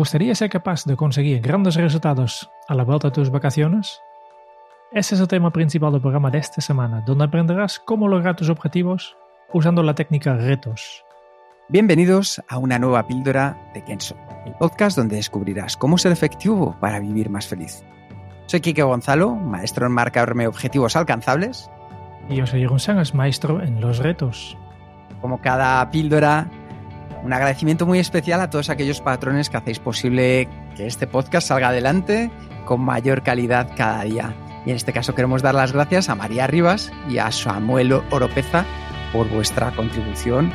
gustaría 0.00 0.34
ser 0.34 0.48
capaz 0.48 0.86
de 0.86 0.96
conseguir 0.96 1.42
grandes 1.42 1.74
resultados 1.74 2.50
a 2.68 2.74
la 2.74 2.84
vuelta 2.84 3.08
de 3.08 3.12
tus 3.12 3.28
vacaciones? 3.28 4.00
Ese 4.92 5.14
es 5.14 5.20
el 5.20 5.28
tema 5.28 5.50
principal 5.50 5.92
del 5.92 6.00
programa 6.00 6.30
de 6.30 6.38
esta 6.38 6.62
semana, 6.62 7.02
donde 7.06 7.24
aprenderás 7.24 7.78
cómo 7.78 8.08
lograr 8.08 8.34
tus 8.34 8.48
objetivos 8.48 9.14
usando 9.52 9.82
la 9.82 9.94
técnica 9.94 10.34
retos. 10.36 11.04
Bienvenidos 11.68 12.40
a 12.48 12.56
una 12.56 12.78
nueva 12.78 13.06
píldora 13.06 13.58
de 13.74 13.84
Kenso, 13.84 14.16
el 14.46 14.54
podcast 14.54 14.96
donde 14.96 15.16
descubrirás 15.16 15.76
cómo 15.76 15.98
ser 15.98 16.12
efectivo 16.12 16.74
para 16.80 16.98
vivir 16.98 17.28
más 17.28 17.46
feliz. 17.46 17.84
Soy 18.46 18.62
Kike 18.62 18.82
Gonzalo, 18.82 19.34
maestro 19.34 19.84
en 19.84 19.92
marcarme 19.92 20.46
objetivos 20.46 20.96
alcanzables. 20.96 21.70
Y 22.30 22.36
yo 22.36 22.46
soy 22.46 22.64
González, 22.64 23.12
maestro 23.12 23.62
en 23.62 23.82
los 23.82 23.98
retos. 23.98 24.56
Como 25.20 25.42
cada 25.42 25.90
píldora, 25.90 26.48
un 27.22 27.32
agradecimiento 27.32 27.86
muy 27.86 27.98
especial 27.98 28.40
a 28.40 28.50
todos 28.50 28.70
aquellos 28.70 29.00
patrones 29.00 29.50
que 29.50 29.56
hacéis 29.56 29.78
posible 29.78 30.48
que 30.76 30.86
este 30.86 31.06
podcast 31.06 31.48
salga 31.48 31.68
adelante 31.68 32.30
con 32.64 32.80
mayor 32.80 33.22
calidad 33.22 33.70
cada 33.76 34.02
día. 34.04 34.34
Y 34.66 34.70
en 34.70 34.76
este 34.76 34.92
caso 34.92 35.14
queremos 35.14 35.42
dar 35.42 35.54
las 35.54 35.72
gracias 35.72 36.08
a 36.08 36.14
María 36.14 36.46
Rivas 36.46 36.92
y 37.08 37.18
a 37.18 37.30
Samuel 37.30 37.92
Oropeza 38.10 38.64
por 39.12 39.28
vuestra 39.28 39.70
contribución 39.72 40.52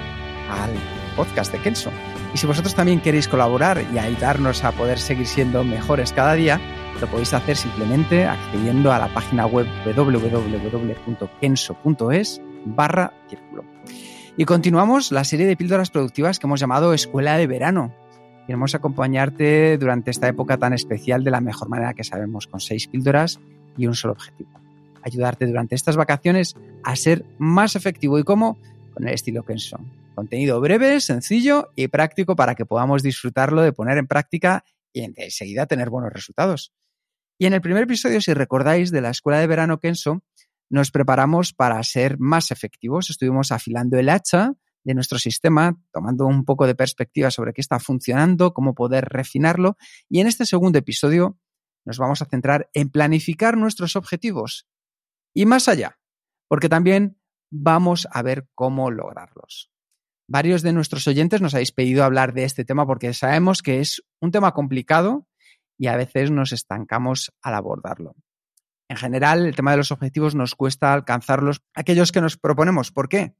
al 0.49 0.71
podcast 1.15 1.51
de 1.51 1.59
Kenso. 1.59 1.91
Y 2.33 2.37
si 2.37 2.47
vosotros 2.47 2.75
también 2.75 3.01
queréis 3.01 3.27
colaborar 3.27 3.83
y 3.93 3.97
ayudarnos 3.97 4.63
a 4.63 4.71
poder 4.71 4.99
seguir 4.99 5.27
siendo 5.27 5.63
mejores 5.63 6.13
cada 6.13 6.33
día, 6.33 6.59
lo 6.99 7.07
podéis 7.07 7.33
hacer 7.33 7.57
simplemente 7.57 8.25
accediendo 8.25 8.91
a 8.91 8.99
la 8.99 9.07
página 9.07 9.45
web 9.45 9.67
www.kenso.es 9.85 11.21
barra 12.65 13.13
círculo. 13.29 13.74
Y 14.37 14.43
continuamos 14.43 15.13
la 15.13 15.23
serie 15.23 15.45
de 15.45 15.55
píldoras 15.55 15.91
productivas 15.91 16.39
que 16.39 16.47
hemos 16.47 16.59
llamado 16.59 16.93
Escuela 16.93 17.37
de 17.37 17.47
Verano. 17.47 17.95
Queremos 18.45 18.75
acompañarte 18.75 19.77
durante 19.77 20.11
esta 20.11 20.27
época 20.27 20.57
tan 20.57 20.73
especial 20.73 21.23
de 21.23 21.31
la 21.31 21.39
mejor 21.39 21.69
manera 21.69 21.93
que 21.93 22.03
sabemos, 22.03 22.45
con 22.45 22.59
seis 22.59 22.89
píldoras 22.89 23.39
y 23.77 23.87
un 23.87 23.95
solo 23.95 24.11
objetivo. 24.11 24.49
Ayudarte 25.03 25.47
durante 25.47 25.75
estas 25.75 25.95
vacaciones 25.95 26.55
a 26.83 26.97
ser 26.97 27.23
más 27.37 27.77
efectivo. 27.77 28.19
¿Y 28.19 28.25
cómo? 28.25 28.57
Con 28.93 29.07
el 29.07 29.13
estilo 29.13 29.43
Kenso. 29.43 29.79
Contenido 30.15 30.59
breve, 30.59 30.99
sencillo 30.99 31.69
y 31.77 31.87
práctico 31.87 32.35
para 32.35 32.55
que 32.55 32.65
podamos 32.65 33.03
disfrutarlo 33.03 33.61
de 33.61 33.71
poner 33.71 33.97
en 33.97 34.07
práctica 34.07 34.65
y 34.91 35.03
enseguida 35.03 35.65
tener 35.65 35.89
buenos 35.89 36.11
resultados. 36.11 36.73
Y 37.37 37.45
en 37.45 37.53
el 37.53 37.61
primer 37.61 37.83
episodio, 37.83 38.19
si 38.19 38.33
recordáis, 38.33 38.91
de 38.91 38.99
la 38.99 39.11
Escuela 39.11 39.39
de 39.39 39.47
Verano 39.47 39.79
Kenso, 39.79 40.23
nos 40.69 40.91
preparamos 40.91 41.53
para 41.53 41.81
ser 41.83 42.17
más 42.19 42.51
efectivos. 42.51 43.09
Estuvimos 43.09 43.51
afilando 43.51 43.97
el 43.97 44.09
hacha 44.09 44.53
de 44.83 44.93
nuestro 44.93 45.17
sistema, 45.17 45.79
tomando 45.91 46.25
un 46.25 46.45
poco 46.45 46.67
de 46.67 46.75
perspectiva 46.75 47.31
sobre 47.31 47.53
qué 47.53 47.61
está 47.61 47.79
funcionando, 47.79 48.53
cómo 48.53 48.75
poder 48.75 49.05
refinarlo. 49.05 49.77
Y 50.09 50.19
en 50.19 50.27
este 50.27 50.45
segundo 50.45 50.77
episodio 50.77 51.39
nos 51.85 51.97
vamos 51.97 52.21
a 52.21 52.25
centrar 52.25 52.69
en 52.73 52.89
planificar 52.89 53.57
nuestros 53.57 53.95
objetivos. 53.95 54.67
Y 55.33 55.45
más 55.45 55.67
allá, 55.67 55.99
porque 56.47 56.69
también 56.69 57.19
vamos 57.51 58.07
a 58.11 58.21
ver 58.21 58.47
cómo 58.55 58.91
lograrlos. 58.91 59.71
Varios 60.27 60.61
de 60.61 60.73
nuestros 60.73 61.07
oyentes 61.07 61.41
nos 61.41 61.53
habéis 61.53 61.71
pedido 61.71 62.03
hablar 62.03 62.33
de 62.33 62.45
este 62.45 62.65
tema 62.65 62.87
porque 62.87 63.13
sabemos 63.13 63.61
que 63.61 63.79
es 63.79 64.03
un 64.19 64.31
tema 64.31 64.53
complicado 64.53 65.27
y 65.77 65.87
a 65.87 65.97
veces 65.97 66.31
nos 66.31 66.51
estancamos 66.51 67.31
al 67.41 67.53
abordarlo. 67.53 68.15
En 68.89 68.97
general, 68.97 69.45
el 69.45 69.55
tema 69.55 69.71
de 69.71 69.77
los 69.77 69.91
objetivos 69.91 70.35
nos 70.35 70.55
cuesta 70.55 70.93
alcanzarlos 70.93 71.61
aquellos 71.73 72.11
que 72.11 72.21
nos 72.21 72.37
proponemos. 72.37 72.91
¿Por 72.91 73.09
qué? 73.09 73.35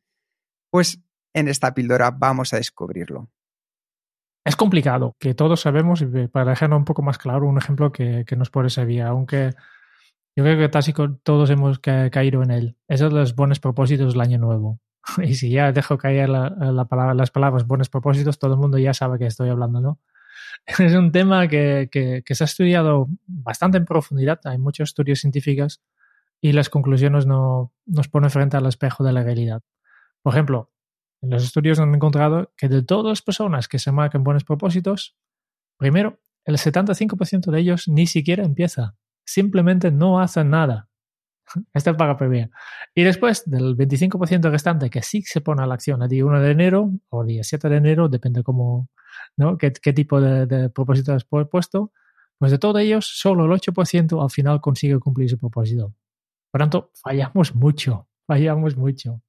Pues 0.71 1.01
en 1.33 1.47
esta 1.47 1.73
píldora 1.73 2.11
vamos 2.11 2.53
a 2.53 2.57
descubrirlo. 2.57 3.29
Es 4.45 4.55
complicado, 4.55 5.15
que 5.19 5.33
todos 5.33 5.61
sabemos, 5.61 6.01
y 6.01 6.27
para 6.27 6.51
dejarlo 6.51 6.77
un 6.77 6.85
poco 6.85 7.01
más 7.01 7.17
claro, 7.17 7.47
un 7.47 7.57
ejemplo 7.57 7.91
que, 7.91 8.25
nos 8.37 8.51
puede 8.51 8.69
servir, 8.69 9.01
aunque 9.01 9.51
yo 10.35 10.43
creo 10.43 10.57
que 10.57 10.69
casi 10.69 10.93
todos 11.23 11.49
hemos 11.49 11.79
caído 11.79 12.43
en 12.43 12.51
él. 12.51 12.77
Esos 12.87 13.09
son 13.09 13.19
los 13.19 13.35
buenos 13.35 13.59
propósitos 13.59 14.13
del 14.13 14.21
año 14.21 14.37
nuevo. 14.37 14.79
Y 15.23 15.35
si 15.35 15.51
ya 15.51 15.71
dejo 15.71 15.97
caer 15.97 16.29
la 16.29 16.85
palabra, 16.85 17.13
las 17.13 17.31
palabras 17.31 17.67
buenos 17.67 17.89
propósitos, 17.89 18.39
todo 18.39 18.53
el 18.53 18.59
mundo 18.59 18.77
ya 18.77 18.93
sabe 18.93 19.19
que 19.19 19.27
estoy 19.27 19.49
hablando, 19.49 19.81
¿no? 19.81 19.99
es 20.65 20.93
un 20.93 21.11
tema 21.11 21.47
que, 21.47 22.23
se 22.27 22.43
ha 22.43 22.45
estudiado 22.45 23.07
bastante 23.25 23.77
en 23.77 23.85
profundidad. 23.85 24.39
Hay 24.45 24.57
muchos 24.57 24.89
estudios 24.89 25.19
científicos 25.19 25.81
y 26.41 26.51
las 26.51 26.69
conclusiones 26.69 27.25
no 27.25 27.73
nos 27.85 28.07
ponen 28.07 28.29
frente 28.29 28.57
al 28.57 28.65
espejo 28.65 29.03
de 29.03 29.13
la 29.13 29.23
realidad. 29.23 29.63
Por 30.21 30.33
ejemplo, 30.33 30.71
en 31.21 31.29
los 31.29 31.43
estudios 31.43 31.79
han 31.79 31.93
encontrado 31.93 32.51
que 32.57 32.67
de 32.67 32.83
todas 32.83 33.05
las 33.05 33.21
personas 33.21 33.67
que 33.67 33.79
se 33.79 33.91
marcan 33.91 34.23
buenos 34.23 34.43
propósitos, 34.43 35.15
primero, 35.77 36.19
el 36.43 36.57
75% 36.57 37.51
de 37.51 37.59
ellos 37.59 37.87
ni 37.87 38.05
siquiera 38.07 38.43
empieza. 38.43 38.95
Simplemente 39.25 39.91
no 39.91 40.19
hacen 40.19 40.51
nada. 40.51 40.89
Este 41.73 41.89
es 41.91 41.95
para 41.95 42.17
primero. 42.17 42.49
Y 42.93 43.03
después 43.03 43.43
del 43.49 43.75
25% 43.75 44.49
restante 44.49 44.89
que 44.89 45.01
sí 45.01 45.21
se 45.21 45.41
pone 45.41 45.63
a 45.63 45.67
la 45.67 45.75
acción 45.75 46.01
el 46.01 46.09
día 46.09 46.25
1 46.25 46.41
de 46.41 46.51
enero 46.51 46.91
o 47.09 47.23
día 47.23 47.43
7 47.43 47.69
de 47.69 47.77
enero, 47.77 48.09
depende 48.09 48.43
cómo, 48.43 48.89
¿no? 49.37 49.57
¿Qué, 49.57 49.71
tipo 49.71 50.21
de, 50.21 50.69
propósito 50.69 51.13
has 51.13 51.25
puesto? 51.25 51.91
Pues 52.37 52.51
de 52.51 52.57
todos 52.57 52.81
ellos, 52.81 53.05
solo 53.05 53.45
el 53.45 53.51
8% 53.51 54.21
al 54.21 54.29
final 54.29 54.61
consigue 54.61 54.99
cumplir 54.99 55.29
su 55.29 55.37
propósito. 55.37 55.93
Por 56.51 56.59
tanto, 56.59 56.91
fallamos 56.93 57.55
mucho, 57.55 58.07
fallamos 58.27 58.75
mucho. 58.77 59.21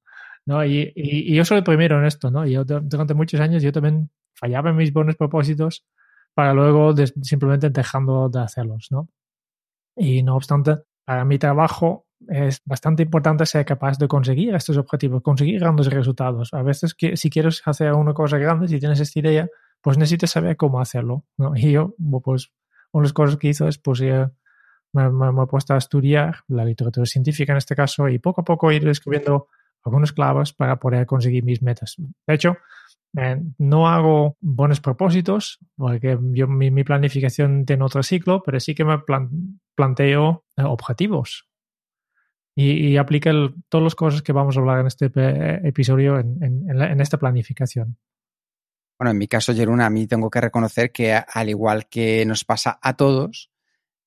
¿no? 0.45 0.63
Y, 0.65 0.93
y, 0.95 1.35
yo 1.35 1.43
soy 1.43 1.57
el 1.57 1.63
primero 1.63 1.99
en 1.99 2.05
esto, 2.05 2.31
¿no? 2.31 2.45
Yo 2.45 2.63
durante 2.63 3.13
muchos 3.13 3.39
años 3.41 3.61
yo 3.61 3.71
también 3.71 4.09
fallaba 4.33 4.69
en 4.69 4.77
mis 4.77 4.93
buenos 4.93 5.15
propósitos 5.15 5.85
para 6.33 6.53
luego 6.53 6.95
simplemente 7.21 7.69
dejando 7.69 8.29
de 8.29 8.39
hacerlos, 8.39 8.87
¿no? 8.91 9.09
Y 9.95 10.23
no 10.23 10.35
obstante, 10.35 10.77
para 11.03 11.25
mi 11.25 11.39
trabajo 11.39 12.06
es 12.27 12.61
bastante 12.65 13.03
importante 13.03 13.45
ser 13.45 13.65
capaz 13.65 13.97
de 13.97 14.07
conseguir 14.07 14.55
estos 14.55 14.77
objetivos, 14.77 15.21
conseguir 15.21 15.59
grandes 15.59 15.87
resultados. 15.87 16.53
A 16.53 16.63
veces, 16.63 16.93
que, 16.93 17.15
si 17.17 17.29
quieres 17.29 17.61
hacer 17.65 17.93
una 17.93 18.13
cosa 18.13 18.37
grande, 18.37 18.67
si 18.67 18.79
tienes 18.79 18.99
esta 18.99 19.19
idea, 19.19 19.47
pues 19.81 19.97
necesitas 19.97 20.31
saber 20.31 20.57
cómo 20.57 20.79
hacerlo. 20.79 21.25
Y 21.55 21.71
yo, 21.71 21.95
pues, 22.23 22.51
una 22.91 23.03
de 23.03 23.05
las 23.05 23.13
cosas 23.13 23.37
que 23.37 23.49
hice 23.49 23.67
es, 23.67 23.77
pues, 23.77 24.01
me, 24.01 25.43
he 25.43 25.47
puesto 25.47 25.73
a 25.73 25.77
estudiar 25.77 26.37
la 26.47 26.65
literatura 26.65 27.05
científica 27.05 27.53
en 27.53 27.57
este 27.57 27.75
caso 27.75 28.09
y 28.09 28.19
poco 28.19 28.41
a 28.41 28.45
poco 28.45 28.71
ir 28.71 28.83
descubriendo 28.83 29.47
algunas 29.83 30.11
claves 30.11 30.53
para 30.53 30.77
poder 30.77 31.05
conseguir 31.05 31.43
mis 31.43 31.61
metas. 31.61 31.95
De 31.97 32.33
hecho, 32.33 32.57
eh, 33.15 33.41
no 33.57 33.87
hago 33.87 34.37
buenos 34.41 34.81
propósitos, 34.81 35.59
porque 35.75 36.17
yo 36.33 36.47
mi, 36.47 36.83
planificación 36.83 37.65
tiene 37.65 37.83
otro 37.83 38.03
ciclo, 38.03 38.41
pero 38.43 38.59
sí 38.59 38.75
que 38.75 38.85
me 38.85 38.99
planteo 39.75 40.45
eh, 40.57 40.63
objetivos. 40.63 41.46
Y, 42.59 42.87
y 42.87 42.97
aplique 42.97 43.31
todas 43.69 43.83
las 43.83 43.93
cosas 43.93 44.23
que 44.23 44.33
vamos 44.33 44.57
a 44.57 44.61
hablar 44.61 44.79
en 44.79 44.87
este 44.87 45.11
episodio 45.67 46.17
en, 46.17 46.41
en 46.41 47.01
esta 47.01 47.19
planificación. 47.19 47.99
Bueno, 48.97 49.11
en 49.11 49.17
mi 49.19 49.27
caso, 49.27 49.53
Jeruna, 49.53 49.85
a 49.85 49.89
mí 49.91 50.07
tengo 50.07 50.27
que 50.31 50.41
reconocer 50.41 50.91
que 50.91 51.13
al 51.13 51.49
igual 51.49 51.87
que 51.87 52.25
nos 52.25 52.43
pasa 52.45 52.79
a 52.81 52.95
todos, 52.95 53.51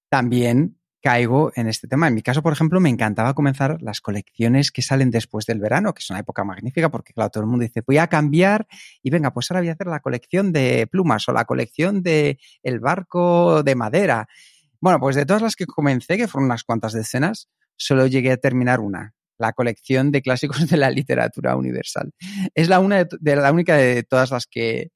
también 0.09 0.81
caigo 1.01 1.53
en 1.55 1.69
este 1.69 1.87
tema. 1.87 2.09
En 2.09 2.15
mi 2.15 2.23
caso, 2.23 2.43
por 2.43 2.53
ejemplo, 2.53 2.81
me 2.81 2.89
encantaba 2.89 3.35
comenzar 3.35 3.81
las 3.83 4.01
colecciones 4.01 4.73
que 4.73 4.83
salen 4.83 5.13
después 5.13 5.47
del 5.47 5.61
verano, 5.61 5.95
que 5.95 6.01
es 6.01 6.11
una 6.11 6.19
época 6.19 6.43
magnífica 6.43 6.91
porque, 6.91 7.13
claro, 7.13 7.31
todo 7.31 7.45
el 7.45 7.49
mundo 7.49 7.63
dice, 7.63 7.85
voy 7.87 7.99
a 7.99 8.09
cambiar 8.09 8.67
y 9.01 9.11
venga, 9.11 9.33
pues 9.33 9.49
ahora 9.53 9.61
voy 9.61 9.69
a 9.69 9.75
hacer 9.75 9.87
la 9.87 10.01
colección 10.01 10.53
de 10.53 10.89
plumas 10.91 11.29
o 11.29 11.33
la 11.33 11.45
colección 11.45 12.03
de 12.03 12.41
el 12.65 12.81
barco 12.81 13.63
de 13.63 13.77
madera. 13.77 14.29
Bueno, 14.81 14.99
pues 14.99 15.15
de 15.15 15.25
todas 15.25 15.41
las 15.41 15.55
que 15.55 15.67
comencé, 15.67 16.17
que 16.17 16.27
fueron 16.27 16.47
unas 16.47 16.65
cuantas 16.65 16.93
decenas, 16.93 17.49
solo 17.81 18.07
llegué 18.07 18.33
a 18.33 18.37
terminar 18.37 18.81
una 18.81 19.15
la 19.41 19.55
colección 19.55 20.13
de 20.13 20.21
clásicos 20.23 20.69
de 20.69 20.77
la 20.77 20.91
literatura 20.91 21.57
universal. 21.57 22.13
Es 22.55 22.69
la, 22.69 22.79
una 22.79 23.05
de, 23.05 23.37
la 23.37 23.51
única 23.51 23.75
de 23.75 24.03
todas 24.03 24.31
las 24.31 24.47
que 24.47 24.91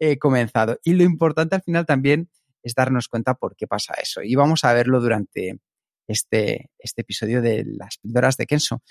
he 0.00 0.18
comenzado. 0.18 0.78
Y 0.82 0.94
lo 0.94 1.04
importante 1.04 1.54
al 1.54 1.62
final 1.62 1.86
también 1.86 2.28
es 2.62 2.74
darnos 2.74 3.08
cuenta 3.08 3.34
por 3.34 3.54
qué 3.54 3.68
pasa 3.68 3.94
eso. 4.02 4.20
Y 4.22 4.34
vamos 4.34 4.64
a 4.64 4.72
verlo 4.72 5.00
durante 5.00 5.60
este, 6.08 6.70
este 6.76 7.02
episodio 7.02 7.40
de 7.40 7.64
las 7.64 7.98
píldoras 7.98 8.36
de 8.36 8.46
Kenso. 8.46 8.82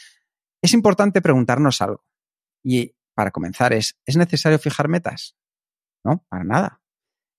Es 0.61 0.73
importante 0.73 1.21
preguntarnos 1.21 1.81
algo. 1.81 2.05
Y 2.63 2.95
para 3.13 3.31
comenzar, 3.31 3.73
¿es, 3.73 3.99
¿es 4.05 4.15
necesario 4.15 4.57
fijar 4.57 4.87
metas? 4.87 5.35
No, 6.05 6.25
para 6.29 6.45
nada. 6.45 6.81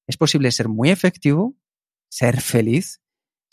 Es 0.07 0.19
posible 0.19 0.53
ser 0.53 0.69
muy 0.69 0.91
efectivo, 0.91 1.57
ser 2.11 2.43
feliz, 2.43 3.01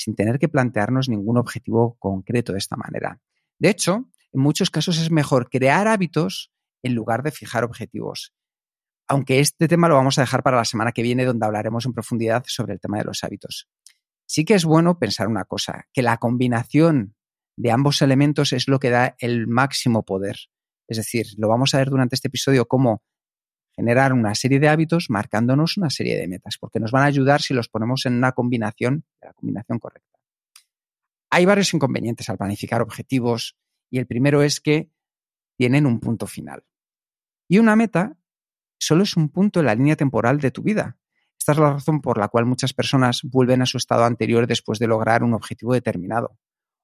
sin 0.01 0.15
tener 0.15 0.39
que 0.39 0.49
plantearnos 0.49 1.09
ningún 1.09 1.37
objetivo 1.37 1.95
concreto 1.99 2.53
de 2.53 2.57
esta 2.57 2.75
manera. 2.75 3.19
De 3.59 3.69
hecho, 3.69 4.09
en 4.33 4.41
muchos 4.41 4.71
casos 4.71 4.97
es 4.97 5.11
mejor 5.11 5.49
crear 5.49 5.87
hábitos 5.87 6.51
en 6.81 6.95
lugar 6.95 7.21
de 7.21 7.31
fijar 7.31 7.63
objetivos. 7.63 8.33
Aunque 9.07 9.39
este 9.39 9.67
tema 9.67 9.89
lo 9.89 9.95
vamos 9.95 10.17
a 10.17 10.21
dejar 10.21 10.41
para 10.41 10.57
la 10.57 10.65
semana 10.65 10.91
que 10.91 11.03
viene, 11.03 11.25
donde 11.25 11.45
hablaremos 11.45 11.85
en 11.85 11.93
profundidad 11.93 12.43
sobre 12.47 12.73
el 12.73 12.79
tema 12.79 12.97
de 12.97 13.03
los 13.03 13.23
hábitos. 13.23 13.69
Sí 14.25 14.43
que 14.43 14.55
es 14.55 14.65
bueno 14.65 14.97
pensar 14.97 15.27
una 15.27 15.43
cosa, 15.43 15.85
que 15.93 16.01
la 16.01 16.17
combinación 16.17 17.15
de 17.55 17.71
ambos 17.71 18.01
elementos 18.01 18.53
es 18.53 18.67
lo 18.67 18.79
que 18.79 18.89
da 18.89 19.15
el 19.19 19.47
máximo 19.47 20.03
poder. 20.03 20.37
Es 20.87 20.97
decir, 20.97 21.27
lo 21.37 21.47
vamos 21.47 21.75
a 21.75 21.77
ver 21.77 21.89
durante 21.89 22.15
este 22.15 22.29
episodio 22.29 22.67
cómo 22.67 23.03
generar 23.75 24.13
una 24.13 24.35
serie 24.35 24.59
de 24.59 24.69
hábitos 24.69 25.09
marcándonos 25.09 25.77
una 25.77 25.89
serie 25.89 26.17
de 26.17 26.27
metas, 26.27 26.57
porque 26.59 26.79
nos 26.79 26.91
van 26.91 27.03
a 27.03 27.07
ayudar 27.07 27.41
si 27.41 27.53
los 27.53 27.69
ponemos 27.69 28.05
en 28.05 28.13
una 28.13 28.31
combinación, 28.33 29.05
la 29.21 29.33
combinación 29.33 29.79
correcta. 29.79 30.19
Hay 31.29 31.45
varios 31.45 31.73
inconvenientes 31.73 32.29
al 32.29 32.37
planificar 32.37 32.81
objetivos 32.81 33.55
y 33.89 33.99
el 33.99 34.07
primero 34.07 34.41
es 34.41 34.59
que 34.59 34.89
tienen 35.57 35.85
un 35.85 35.99
punto 35.99 36.27
final. 36.27 36.63
Y 37.47 37.59
una 37.59 37.75
meta 37.75 38.17
solo 38.79 39.03
es 39.03 39.15
un 39.15 39.29
punto 39.29 39.59
en 39.59 39.67
la 39.67 39.75
línea 39.75 39.95
temporal 39.95 40.39
de 40.39 40.51
tu 40.51 40.63
vida. 40.63 40.97
Esta 41.37 41.53
es 41.53 41.57
la 41.57 41.73
razón 41.73 42.01
por 42.01 42.17
la 42.17 42.27
cual 42.27 42.45
muchas 42.45 42.73
personas 42.73 43.21
vuelven 43.23 43.61
a 43.61 43.65
su 43.65 43.77
estado 43.77 44.03
anterior 44.03 44.47
después 44.47 44.79
de 44.79 44.87
lograr 44.87 45.23
un 45.23 45.33
objetivo 45.33 45.73
determinado. 45.73 46.37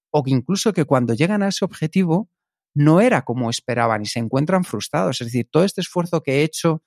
O 0.09 0.23
que 0.23 0.31
incluso 0.31 0.73
que 0.73 0.85
cuando 0.85 1.13
llegan 1.13 1.43
a 1.43 1.49
ese 1.49 1.65
objetivo 1.65 2.29
no 2.77 3.01
era 3.01 3.23
como 3.23 3.49
esperaban 3.49 4.03
y 4.03 4.05
se 4.05 4.19
encuentran 4.19 4.63
frustrados. 4.63 5.19
Es 5.21 5.27
decir, 5.27 5.49
todo 5.49 5.63
este 5.63 5.81
esfuerzo 5.81 6.21
que 6.21 6.39
he 6.39 6.43
hecho 6.43 6.83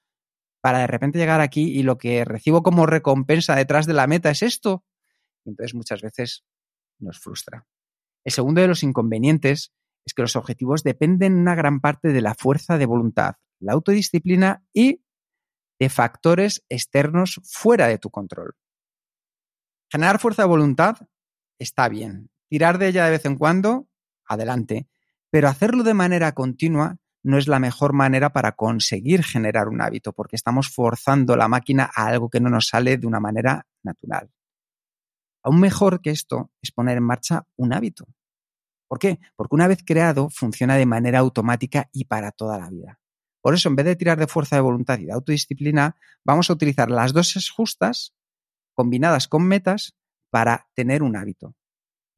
para 0.60 0.78
de 0.78 0.86
repente 0.86 1.18
llegar 1.18 1.40
aquí 1.40 1.68
y 1.76 1.82
lo 1.82 1.98
que 1.98 2.24
recibo 2.24 2.62
como 2.62 2.86
recompensa 2.86 3.56
detrás 3.56 3.86
de 3.86 3.94
la 3.94 4.06
meta 4.06 4.30
es 4.30 4.42
esto. 4.42 4.84
entonces 5.44 5.74
muchas 5.74 6.00
veces 6.00 6.44
nos 7.00 7.18
frustra. 7.18 7.66
El 8.24 8.32
segundo 8.32 8.60
de 8.60 8.68
los 8.68 8.84
inconvenientes 8.84 9.72
es 10.04 10.14
que 10.14 10.22
los 10.22 10.36
objetivos 10.36 10.84
dependen 10.84 11.34
una 11.34 11.56
gran 11.56 11.80
parte 11.80 12.08
de 12.08 12.20
la 12.20 12.34
fuerza 12.34 12.78
de 12.78 12.86
voluntad, 12.86 13.34
la 13.58 13.72
autodisciplina 13.72 14.62
y 14.72 15.02
de 15.80 15.88
factores 15.88 16.64
externos 16.68 17.40
fuera 17.42 17.88
de 17.88 17.98
tu 17.98 18.10
control. 18.10 18.54
Generar 19.90 20.20
fuerza 20.20 20.42
de 20.42 20.48
voluntad 20.48 20.98
está 21.58 21.88
bien. 21.88 22.30
Tirar 22.48 22.78
de 22.78 22.88
ella 22.88 23.06
de 23.06 23.10
vez 23.10 23.24
en 23.24 23.36
cuando, 23.36 23.88
adelante. 24.24 24.86
Pero 25.30 25.48
hacerlo 25.48 25.84
de 25.84 25.94
manera 25.94 26.32
continua 26.32 26.96
no 27.22 27.38
es 27.38 27.46
la 27.46 27.58
mejor 27.58 27.92
manera 27.92 28.32
para 28.32 28.52
conseguir 28.52 29.22
generar 29.22 29.68
un 29.68 29.80
hábito, 29.80 30.12
porque 30.12 30.36
estamos 30.36 30.68
forzando 30.70 31.36
la 31.36 31.48
máquina 31.48 31.90
a 31.94 32.06
algo 32.06 32.28
que 32.30 32.40
no 32.40 32.50
nos 32.50 32.68
sale 32.68 32.96
de 32.96 33.06
una 33.06 33.20
manera 33.20 33.66
natural. 33.82 34.30
Aún 35.42 35.60
mejor 35.60 36.00
que 36.00 36.10
esto 36.10 36.50
es 36.60 36.72
poner 36.72 36.96
en 36.96 37.04
marcha 37.04 37.46
un 37.56 37.72
hábito. 37.72 38.06
¿Por 38.88 38.98
qué? 38.98 39.20
Porque 39.36 39.54
una 39.54 39.68
vez 39.68 39.84
creado 39.84 40.28
funciona 40.30 40.76
de 40.76 40.86
manera 40.86 41.20
automática 41.20 41.88
y 41.92 42.06
para 42.06 42.32
toda 42.32 42.58
la 42.58 42.68
vida. 42.68 42.98
Por 43.40 43.54
eso, 43.54 43.68
en 43.68 43.76
vez 43.76 43.86
de 43.86 43.96
tirar 43.96 44.18
de 44.18 44.26
fuerza 44.26 44.56
de 44.56 44.62
voluntad 44.62 44.98
y 44.98 45.06
de 45.06 45.12
autodisciplina, 45.12 45.96
vamos 46.24 46.50
a 46.50 46.54
utilizar 46.54 46.90
las 46.90 47.12
dosis 47.12 47.50
justas 47.50 48.14
combinadas 48.74 49.28
con 49.28 49.46
metas 49.46 49.94
para 50.30 50.68
tener 50.74 51.02
un 51.02 51.16
hábito 51.16 51.54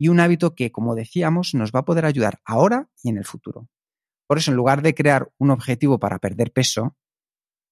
y 0.03 0.09
un 0.09 0.19
hábito 0.19 0.57
que, 0.57 0.73
como 0.73 0.97
decíamos, 0.97 1.55
nos 1.55 1.71
va 1.71 1.79
a 1.79 1.85
poder 1.85 2.07
ayudar 2.07 2.41
ahora 2.45 2.89
y 3.05 3.11
en 3.11 3.19
el 3.19 3.25
futuro. 3.25 3.69
Por 4.27 4.37
eso, 4.37 4.51
en 4.51 4.57
lugar 4.57 4.83
de 4.83 4.97
crear 4.97 5.31
un 5.39 5.53
objetivo 5.53 6.01
para 6.01 6.19
perder 6.19 6.53
peso, 6.53 6.97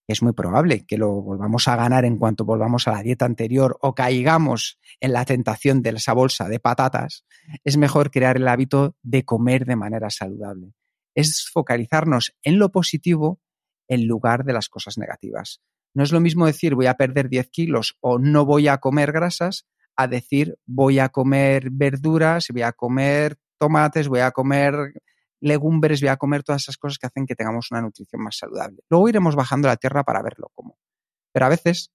es 0.07 0.23
muy 0.23 0.33
probable 0.33 0.87
que 0.87 0.97
lo 0.97 1.11
volvamos 1.11 1.67
a 1.67 1.75
ganar 1.75 2.05
en 2.05 2.19
cuanto 2.19 2.45
volvamos 2.45 2.87
a 2.87 2.93
la 2.93 3.03
dieta 3.03 3.25
anterior 3.25 3.77
o 3.81 3.97
caigamos 3.97 4.79
en 5.01 5.13
la 5.13 5.25
tentación 5.25 5.83
de 5.83 5.91
esa 5.91 6.13
bolsa 6.13 6.49
de 6.49 6.61
patatas, 6.61 7.25
es 7.65 7.77
mejor 7.77 8.13
crear 8.13 8.37
el 8.37 8.47
hábito 8.47 8.95
de 9.03 9.25
comer 9.25 9.67
de 9.67 9.75
manera 9.75 10.09
saludable. 10.09 10.73
Es 11.17 11.51
focalizarnos 11.53 12.37
en 12.45 12.61
lo 12.61 12.71
positivo 12.71 13.41
en 13.89 14.07
lugar 14.07 14.45
de 14.45 14.53
las 14.53 14.69
cosas 14.69 14.99
negativas. 14.99 15.63
No 15.95 16.05
es 16.05 16.13
lo 16.13 16.21
mismo 16.21 16.47
decir 16.47 16.77
voy 16.77 16.87
a 16.87 16.95
perder 16.95 17.29
10 17.29 17.49
kilos 17.51 17.97
o 17.99 18.21
no 18.21 18.45
voy 18.45 18.69
a 18.69 18.79
comer 18.79 19.11
grasas 19.11 19.67
a 20.03 20.09
decir 20.09 20.57
voy 20.67 20.99
a 20.99 21.09
comer 21.09 21.71
verduras, 21.71 22.49
voy 22.53 22.63
a 22.63 22.73
comer 22.73 23.39
tomates, 23.59 24.09
voy 24.09 24.21
a 24.21 24.31
comer 24.31 24.95
legumbres, 25.41 26.01
voy 26.01 26.09
a 26.09 26.17
comer 26.17 26.43
todas 26.43 26.63
esas 26.63 26.77
cosas 26.77 26.99
que 26.99 27.07
hacen 27.07 27.27
que 27.27 27.35
tengamos 27.35 27.71
una 27.71 27.81
nutrición 27.81 28.23
más 28.23 28.37
saludable. 28.37 28.83
Luego 28.91 29.09
iremos 29.09 29.37
bajando 29.37 29.69
la 29.69 29.77
tierra 29.77 30.05
para 30.05 30.23
verlo 30.23 30.51
cómo. 30.55 30.79
Pero 31.33 31.47
a 31.47 31.49
veces 31.49 31.91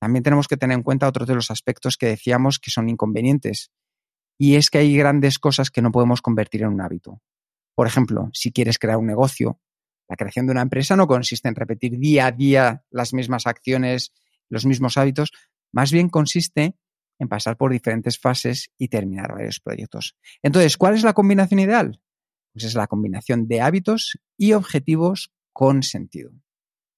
también 0.00 0.22
tenemos 0.22 0.48
que 0.48 0.56
tener 0.56 0.76
en 0.76 0.82
cuenta 0.82 1.08
otros 1.08 1.26
de 1.26 1.34
los 1.34 1.50
aspectos 1.50 1.96
que 1.96 2.06
decíamos 2.06 2.58
que 2.58 2.70
son 2.70 2.88
inconvenientes. 2.88 3.70
Y 4.38 4.56
es 4.56 4.70
que 4.70 4.78
hay 4.78 4.96
grandes 4.96 5.38
cosas 5.38 5.70
que 5.70 5.82
no 5.82 5.90
podemos 5.90 6.20
convertir 6.22 6.62
en 6.62 6.68
un 6.68 6.80
hábito. 6.80 7.22
Por 7.74 7.86
ejemplo, 7.86 8.30
si 8.32 8.52
quieres 8.52 8.78
crear 8.78 8.98
un 8.98 9.06
negocio, 9.06 9.60
la 10.08 10.16
creación 10.16 10.46
de 10.46 10.52
una 10.52 10.62
empresa 10.62 10.96
no 10.96 11.06
consiste 11.06 11.48
en 11.48 11.54
repetir 11.54 11.98
día 11.98 12.26
a 12.26 12.32
día 12.32 12.84
las 12.90 13.12
mismas 13.12 13.46
acciones, 13.46 14.12
los 14.48 14.64
mismos 14.64 14.96
hábitos, 14.96 15.32
más 15.72 15.90
bien 15.90 16.08
consiste 16.08 16.76
en 17.18 17.28
pasar 17.28 17.56
por 17.56 17.72
diferentes 17.72 18.18
fases 18.18 18.70
y 18.78 18.88
terminar 18.88 19.32
varios 19.32 19.60
proyectos. 19.60 20.16
Entonces, 20.42 20.76
¿cuál 20.76 20.94
es 20.94 21.02
la 21.02 21.12
combinación 21.12 21.60
ideal? 21.60 22.00
Pues 22.52 22.64
es 22.64 22.74
la 22.74 22.86
combinación 22.86 23.48
de 23.48 23.60
hábitos 23.60 24.18
y 24.36 24.52
objetivos 24.52 25.32
con 25.52 25.82
sentido. 25.82 26.32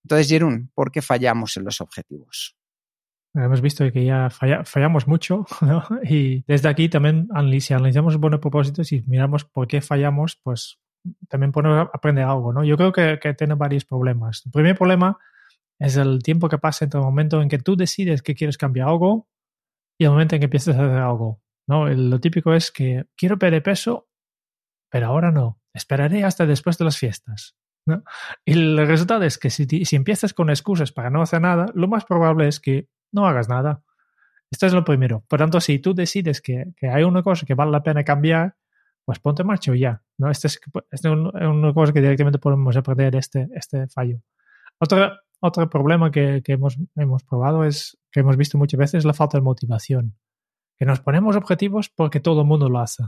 Entonces, 0.04 0.28
Jerún, 0.28 0.70
¿por 0.74 0.90
qué 0.90 1.02
fallamos 1.02 1.56
en 1.56 1.64
los 1.64 1.80
objetivos? 1.80 2.56
Hemos 3.34 3.60
visto 3.60 3.90
que 3.92 4.04
ya 4.04 4.30
fallamos 4.30 5.06
mucho 5.06 5.46
¿no? 5.60 5.84
y 6.02 6.42
desde 6.46 6.68
aquí 6.68 6.88
también 6.88 7.28
si 7.60 7.74
analizamos 7.74 8.16
buenos 8.16 8.40
propósitos 8.40 8.90
y 8.92 9.02
miramos 9.02 9.44
por 9.44 9.68
qué 9.68 9.80
fallamos, 9.80 10.40
pues 10.42 10.78
también 11.28 11.52
podemos 11.52 11.88
aprender 11.92 12.24
algo. 12.24 12.52
¿no? 12.52 12.64
Yo 12.64 12.76
creo 12.76 12.92
que, 12.92 13.18
que 13.20 13.34
tiene 13.34 13.54
varios 13.54 13.84
problemas. 13.84 14.42
El 14.46 14.52
primer 14.52 14.76
problema 14.76 15.18
es 15.78 15.96
el 15.96 16.22
tiempo 16.22 16.48
que 16.48 16.58
pasa 16.58 16.84
entre 16.84 16.98
el 16.98 17.04
momento 17.04 17.40
en 17.40 17.48
que 17.48 17.58
tú 17.58 17.76
decides 17.76 18.22
que 18.22 18.34
quieres 18.34 18.58
cambiar 18.58 18.88
algo 18.88 19.28
y 19.98 20.04
el 20.04 20.10
momento 20.10 20.36
en 20.36 20.40
que 20.40 20.44
empiezas 20.44 20.76
a 20.76 20.84
hacer 20.84 20.98
algo. 20.98 21.42
¿no? 21.66 21.88
Lo 21.88 22.20
típico 22.20 22.54
es 22.54 22.70
que 22.70 23.06
quiero 23.16 23.38
perder 23.38 23.62
peso, 23.62 24.08
pero 24.88 25.08
ahora 25.08 25.30
no. 25.30 25.60
Esperaré 25.74 26.24
hasta 26.24 26.46
después 26.46 26.78
de 26.78 26.84
las 26.84 26.96
fiestas. 26.96 27.56
¿no? 27.84 28.04
Y 28.44 28.52
el 28.52 28.86
resultado 28.86 29.24
es 29.24 29.38
que 29.38 29.50
si, 29.50 29.66
si 29.66 29.96
empiezas 29.96 30.32
con 30.32 30.50
excusas 30.50 30.92
para 30.92 31.10
no 31.10 31.20
hacer 31.20 31.40
nada, 31.40 31.66
lo 31.74 31.88
más 31.88 32.04
probable 32.04 32.48
es 32.48 32.60
que 32.60 32.88
no 33.12 33.26
hagas 33.26 33.48
nada. 33.48 33.82
Esto 34.50 34.66
es 34.66 34.72
lo 34.72 34.84
primero. 34.84 35.24
Por 35.28 35.40
tanto, 35.40 35.60
si 35.60 35.78
tú 35.78 35.94
decides 35.94 36.40
que, 36.40 36.72
que 36.76 36.88
hay 36.88 37.02
una 37.02 37.22
cosa 37.22 37.44
que 37.44 37.54
vale 37.54 37.70
la 37.70 37.82
pena 37.82 38.04
cambiar, 38.04 38.56
pues 39.04 39.18
ponte 39.18 39.42
en 39.42 39.48
marcha 39.48 39.74
ya. 39.74 40.02
¿no? 40.18 40.30
Este 40.30 40.46
es, 40.48 40.60
este 40.90 41.08
es 41.08 41.14
una 41.14 41.72
cosa 41.74 41.92
que 41.92 42.00
directamente 42.00 42.38
podemos 42.38 42.76
aprender 42.76 43.16
este, 43.16 43.48
este 43.54 43.88
fallo. 43.88 44.20
Otra, 44.78 45.20
otro 45.40 45.68
problema 45.68 46.10
que, 46.10 46.42
que 46.44 46.52
hemos, 46.52 46.78
hemos, 46.96 47.24
probado 47.24 47.64
es, 47.64 47.98
que 48.18 48.22
hemos 48.22 48.36
visto 48.36 48.58
muchas 48.58 48.78
veces, 48.78 49.04
la 49.04 49.14
falta 49.14 49.38
de 49.38 49.42
motivación. 49.42 50.16
Que 50.76 50.84
nos 50.84 50.98
ponemos 50.98 51.36
objetivos 51.36 51.88
porque 51.88 52.18
todo 52.18 52.40
el 52.40 52.48
mundo 52.48 52.68
lo 52.68 52.80
hace. 52.80 53.04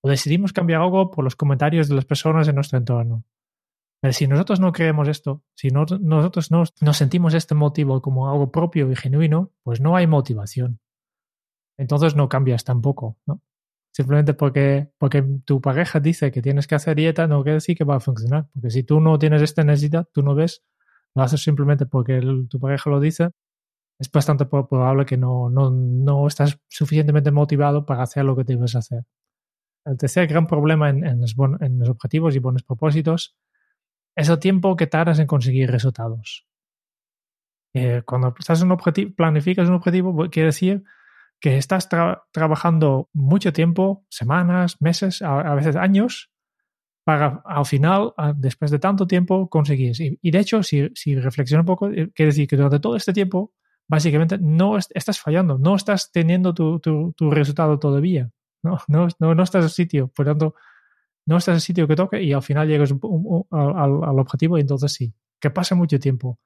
O 0.00 0.08
decidimos 0.08 0.52
cambiar 0.52 0.80
algo 0.80 1.10
por 1.10 1.24
los 1.24 1.34
comentarios 1.34 1.88
de 1.88 1.96
las 1.96 2.04
personas 2.04 2.46
en 2.46 2.54
nuestro 2.54 2.78
entorno. 2.78 3.24
Pero 4.00 4.12
si 4.12 4.28
nosotros 4.28 4.60
no 4.60 4.70
creemos 4.70 5.08
esto, 5.08 5.42
si 5.56 5.70
no, 5.70 5.86
nosotros 5.98 6.52
no 6.52 6.62
nos 6.80 6.96
sentimos 6.96 7.34
este 7.34 7.56
motivo 7.56 8.00
como 8.00 8.30
algo 8.30 8.52
propio 8.52 8.88
y 8.92 8.94
genuino, 8.94 9.50
pues 9.64 9.80
no 9.80 9.96
hay 9.96 10.06
motivación. 10.06 10.78
Entonces 11.76 12.14
no 12.14 12.28
cambias 12.28 12.62
tampoco, 12.62 13.18
¿no? 13.26 13.42
Simplemente 13.92 14.34
porque, 14.34 14.88
porque 14.98 15.24
tu 15.44 15.60
pareja 15.60 15.98
dice 15.98 16.30
que 16.30 16.42
tienes 16.42 16.68
que 16.68 16.76
hacer 16.76 16.96
dieta, 16.96 17.26
no 17.26 17.42
quiere 17.42 17.54
decir 17.54 17.76
que 17.76 17.82
va 17.82 17.96
a 17.96 18.00
funcionar. 18.00 18.48
Porque 18.52 18.70
si 18.70 18.84
tú 18.84 19.00
no 19.00 19.18
tienes 19.18 19.42
esta 19.42 19.64
necesidad, 19.64 20.08
tú 20.12 20.22
no 20.22 20.36
ves 20.36 20.62
lo 21.14 21.22
haces 21.22 21.42
simplemente 21.42 21.86
porque 21.86 22.20
tu 22.48 22.58
pareja 22.58 22.90
lo 22.90 23.00
dice, 23.00 23.30
es 23.98 24.10
bastante 24.10 24.46
probable 24.46 25.06
que 25.06 25.16
no, 25.16 25.48
no, 25.50 25.70
no, 25.70 26.26
estás 26.26 26.58
suficientemente 26.68 27.30
motivado 27.30 27.86
para 27.86 28.02
hacer 28.02 28.24
lo 28.24 28.36
que 28.36 28.44
debes 28.44 28.74
hacer. 28.74 29.04
El 29.84 29.96
tercer 29.96 30.26
gran 30.26 30.46
problema 30.46 30.90
en, 30.90 31.04
en, 31.04 31.20
los, 31.20 31.34
en 31.60 31.78
los, 31.78 31.88
objetivos 31.88 32.34
y 32.34 32.38
buenos 32.38 32.62
propósitos 32.62 33.36
es 34.16 34.28
el 34.28 34.38
tiempo 34.38 34.76
que 34.76 34.86
tardas 34.86 35.18
en 35.18 35.26
conseguir 35.26 35.70
resultados. 35.70 36.46
Eh, 37.74 38.02
cuando 38.06 38.34
estás 38.38 38.62
un 38.62 38.72
objetivo, 38.72 39.14
planificas 39.14 39.68
un 39.68 39.74
objetivo, 39.74 40.30
quiere 40.30 40.46
decir 40.46 40.84
que 41.40 41.56
estás 41.56 41.88
tra 41.88 42.24
trabajando 42.32 43.10
mucho 43.12 43.52
tiempo, 43.52 44.06
semanas, 44.08 44.80
meses, 44.80 45.20
a, 45.22 45.40
a 45.40 45.54
veces 45.54 45.76
años, 45.76 46.30
para 47.04 47.42
al 47.44 47.66
final, 47.66 48.14
después 48.36 48.70
de 48.70 48.78
tanto 48.78 49.06
tiempo, 49.06 49.48
conseguir. 49.48 49.94
Y, 49.98 50.30
de 50.30 50.38
hecho, 50.38 50.62
si, 50.62 50.88
si 50.94 51.14
reflexiono 51.16 51.60
un 51.62 51.66
poco, 51.66 51.90
eh, 51.90 52.10
quiere 52.14 52.30
decir 52.30 52.48
que 52.48 52.56
durante 52.56 52.80
todo 52.80 52.96
este 52.96 53.12
tiempo, 53.12 53.52
básicamente 53.88 54.38
no 54.38 54.76
estás 54.78 55.20
fallando, 55.20 55.58
no 55.58 55.76
estás 55.76 56.10
teniendo 56.12 56.54
tu, 56.54 57.30
resultado 57.30 57.78
todavía. 57.78 58.30
no, 58.62 58.78
no, 58.88 59.08
no, 59.18 59.34
no 59.34 59.42
estás 59.42 59.64
en 59.64 59.70
sitio, 59.70 60.08
por 60.08 60.26
tanto, 60.26 60.54
no 61.26 61.36
estás 61.38 61.56
en 61.56 61.60
sitio 61.60 61.88
que 61.88 61.96
toque 61.96 62.22
y 62.22 62.32
al 62.32 62.42
final 62.42 62.68
llegas 62.68 62.92
al, 62.92 64.04
al, 64.04 64.18
objetivo 64.18 64.58
y 64.58 64.62
entonces 64.62 64.92
sí, 64.92 65.14
que 65.40 65.50
pasa 65.50 65.74
mucho 65.74 65.98
tiempo. 65.98 66.38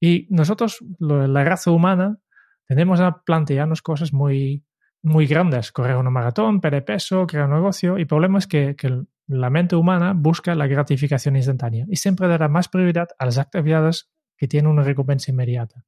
Y 0.00 0.26
nosotros, 0.30 0.78
la 0.98 1.44
raza 1.44 1.70
humana, 1.70 2.18
tenemos 2.66 3.00
a 3.00 3.22
plantearnos 3.22 3.82
cosas 3.82 4.12
muy, 4.12 4.64
muy 5.02 5.26
grandes, 5.26 5.70
correr 5.70 5.96
una 5.96 6.10
maratón, 6.10 6.60
perder 6.60 6.84
peso, 6.84 7.26
crear 7.26 7.46
un 7.46 7.54
negocio, 7.54 7.98
y 7.98 8.02
el 8.02 8.06
problema 8.06 8.38
es 8.38 8.46
que, 8.46 8.74
que 8.74 9.04
la 9.26 9.50
mente 9.50 9.76
humana 9.76 10.12
busca 10.14 10.54
la 10.54 10.66
gratificación 10.66 11.36
instantánea 11.36 11.86
y 11.88 11.96
siempre 11.96 12.28
dará 12.28 12.48
más 12.48 12.68
prioridad 12.68 13.08
a 13.18 13.26
las 13.26 13.38
actividades 13.38 14.10
que 14.36 14.48
tienen 14.48 14.70
una 14.70 14.82
recompensa 14.82 15.30
inmediata. 15.30 15.84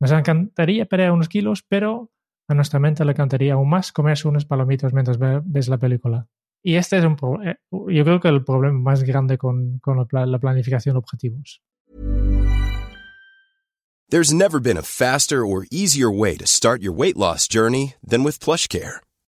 Nos 0.00 0.12
encantaría 0.12 0.86
perder 0.86 1.10
unos 1.10 1.28
kilos, 1.28 1.64
pero 1.66 2.10
a 2.48 2.54
nuestra 2.54 2.78
mente 2.78 3.04
le 3.04 3.12
encantaría 3.12 3.54
aún 3.54 3.68
más 3.68 3.92
comerse 3.92 4.28
unos 4.28 4.44
palomitos 4.44 4.92
mientras 4.92 5.18
ves 5.18 5.68
la 5.68 5.78
película. 5.78 6.28
Y 6.62 6.74
este 6.74 6.98
es 6.98 7.04
un 7.04 7.16
eh, 7.44 7.56
yo 7.70 8.04
creo 8.04 8.20
que 8.20 8.28
el 8.28 8.44
problema 8.44 8.78
más 8.78 9.02
grande 9.02 9.38
con, 9.38 9.78
con 9.80 10.06
la 10.10 10.38
planificación 10.38 10.94
de 10.94 10.98
objetivos. 10.98 11.62
There's 14.10 14.32
never 14.32 14.58
been 14.58 14.78
a 14.78 14.82
faster 14.82 15.44
or 15.44 15.66
easier 15.70 16.10
way 16.10 16.36
to 16.38 16.46
start 16.46 16.80
your 16.80 16.92
weight 16.92 17.16
loss 17.16 17.46
journey 17.46 17.94
than 18.02 18.24
with 18.24 18.40
PlushCare. 18.40 19.00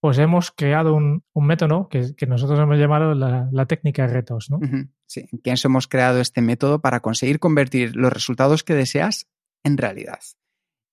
pues 0.00 0.18
hemos 0.18 0.50
creado 0.50 0.94
un, 0.94 1.24
un 1.34 1.46
método 1.46 1.88
que, 1.88 2.14
que, 2.16 2.26
nosotros 2.26 2.58
hemos 2.58 2.78
llamado 2.78 3.14
la, 3.14 3.66
técnica 3.66 4.06
de 4.06 4.14
retos. 4.14 4.50
¿no? 4.50 4.58
Sí, 5.06 5.26
en 5.30 5.38
Pienso 5.38 5.68
hemos 5.68 5.86
creado 5.86 6.20
este 6.20 6.40
método 6.40 6.80
para 6.80 7.00
conseguir 7.00 7.38
convertir 7.38 7.96
los 7.96 8.12
resultados 8.12 8.64
que 8.64 8.74
deseas 8.74 9.28
en 9.62 9.76
realidad. 9.76 10.20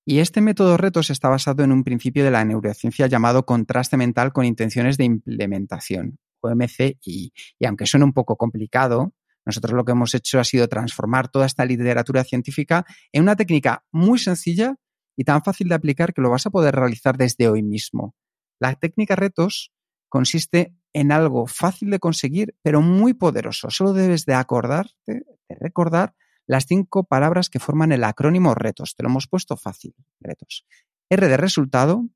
Y 0.04 0.20
este 0.20 0.40
método 0.40 0.76
retos 0.76 1.10
está 1.10 1.28
basado 1.28 1.64
en 1.64 1.72
un 1.72 1.84
principio 1.84 2.24
de 2.24 2.30
la 2.30 2.44
neurociencia 2.44 3.06
llamado 3.06 3.44
contraste 3.44 3.96
mental 3.96 4.32
con 4.32 4.44
intenciones 4.44 4.96
de 4.96 5.04
implementación, 5.04 6.18
OMC, 6.40 6.98
y, 7.02 7.32
y 7.58 7.66
aunque 7.66 7.86
suene 7.86 8.04
un 8.04 8.12
poco 8.12 8.36
complicado, 8.36 9.14
nosotros 9.44 9.72
lo 9.72 9.84
que 9.84 9.92
hemos 9.92 10.14
hecho 10.14 10.38
ha 10.38 10.44
sido 10.44 10.68
transformar 10.68 11.28
toda 11.28 11.46
esta 11.46 11.64
literatura 11.64 12.24
científica 12.24 12.84
en 13.12 13.22
una 13.22 13.36
técnica 13.36 13.84
muy 13.90 14.18
sencilla 14.18 14.76
y 15.16 15.24
tan 15.24 15.42
fácil 15.42 15.68
de 15.68 15.74
aplicar 15.74 16.12
que 16.12 16.20
lo 16.20 16.30
vas 16.30 16.46
a 16.46 16.50
poder 16.50 16.74
realizar 16.74 17.16
desde 17.16 17.48
hoy 17.48 17.62
mismo. 17.62 18.14
La 18.60 18.74
técnica 18.74 19.16
retos 19.16 19.72
consiste 20.08 20.74
en 20.92 21.12
algo 21.12 21.46
fácil 21.46 21.90
de 21.90 21.98
conseguir, 21.98 22.56
pero 22.62 22.80
muy 22.80 23.14
poderoso. 23.14 23.70
Solo 23.70 23.92
debes 23.92 24.24
de 24.24 24.34
acordarte, 24.34 24.92
de 25.06 25.56
recordar 25.60 26.14
las 26.46 26.66
cinco 26.66 27.04
palabras 27.04 27.50
que 27.50 27.60
forman 27.60 27.92
el 27.92 28.04
acrónimo 28.04 28.54
retos. 28.54 28.96
Te 28.96 29.02
lo 29.02 29.10
hemos 29.10 29.28
puesto 29.28 29.56
fácil, 29.56 29.94
retos. 30.18 30.66
R 31.10 31.28
de 31.28 31.36
resultado, 31.36 32.08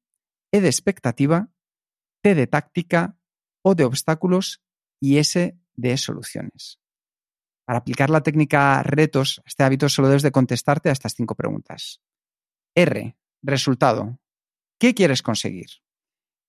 E 0.51 0.61
de 0.61 0.69
expectativa, 0.69 1.49
T 2.23 2.35
de 2.35 2.47
táctica, 2.47 3.17
O 3.63 3.75
de 3.75 3.85
obstáculos 3.85 4.63
y 5.01 5.19
S 5.19 5.57
de 5.75 5.97
soluciones. 5.97 6.79
Para 7.65 7.79
aplicar 7.79 8.11
la 8.11 8.23
técnica 8.23 8.83
retos, 8.83 9.41
este 9.47 9.63
hábito 9.63 9.89
solo 9.89 10.09
debes 10.09 10.23
de 10.23 10.33
contestarte 10.33 10.89
a 10.89 10.93
estas 10.93 11.15
cinco 11.15 11.35
preguntas. 11.35 12.01
R, 12.75 13.17
resultado. 13.43 14.19
¿Qué 14.79 14.95
quieres 14.95 15.23
conseguir? 15.23 15.69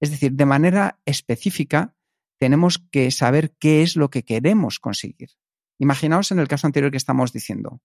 Es 0.03 0.11
decir, 0.11 0.33
de 0.33 0.45
manera 0.45 0.99
específica, 1.05 1.95
tenemos 2.37 2.77
que 2.91 3.09
saber 3.09 3.55
qué 3.57 3.83
es 3.83 3.95
lo 3.95 4.09
que 4.09 4.23
queremos 4.23 4.79
conseguir. 4.79 5.29
Imaginaos 5.79 6.29
en 6.33 6.39
el 6.39 6.49
caso 6.49 6.67
anterior 6.67 6.91
que 6.91 6.97
estamos 6.97 7.31
diciendo, 7.31 7.79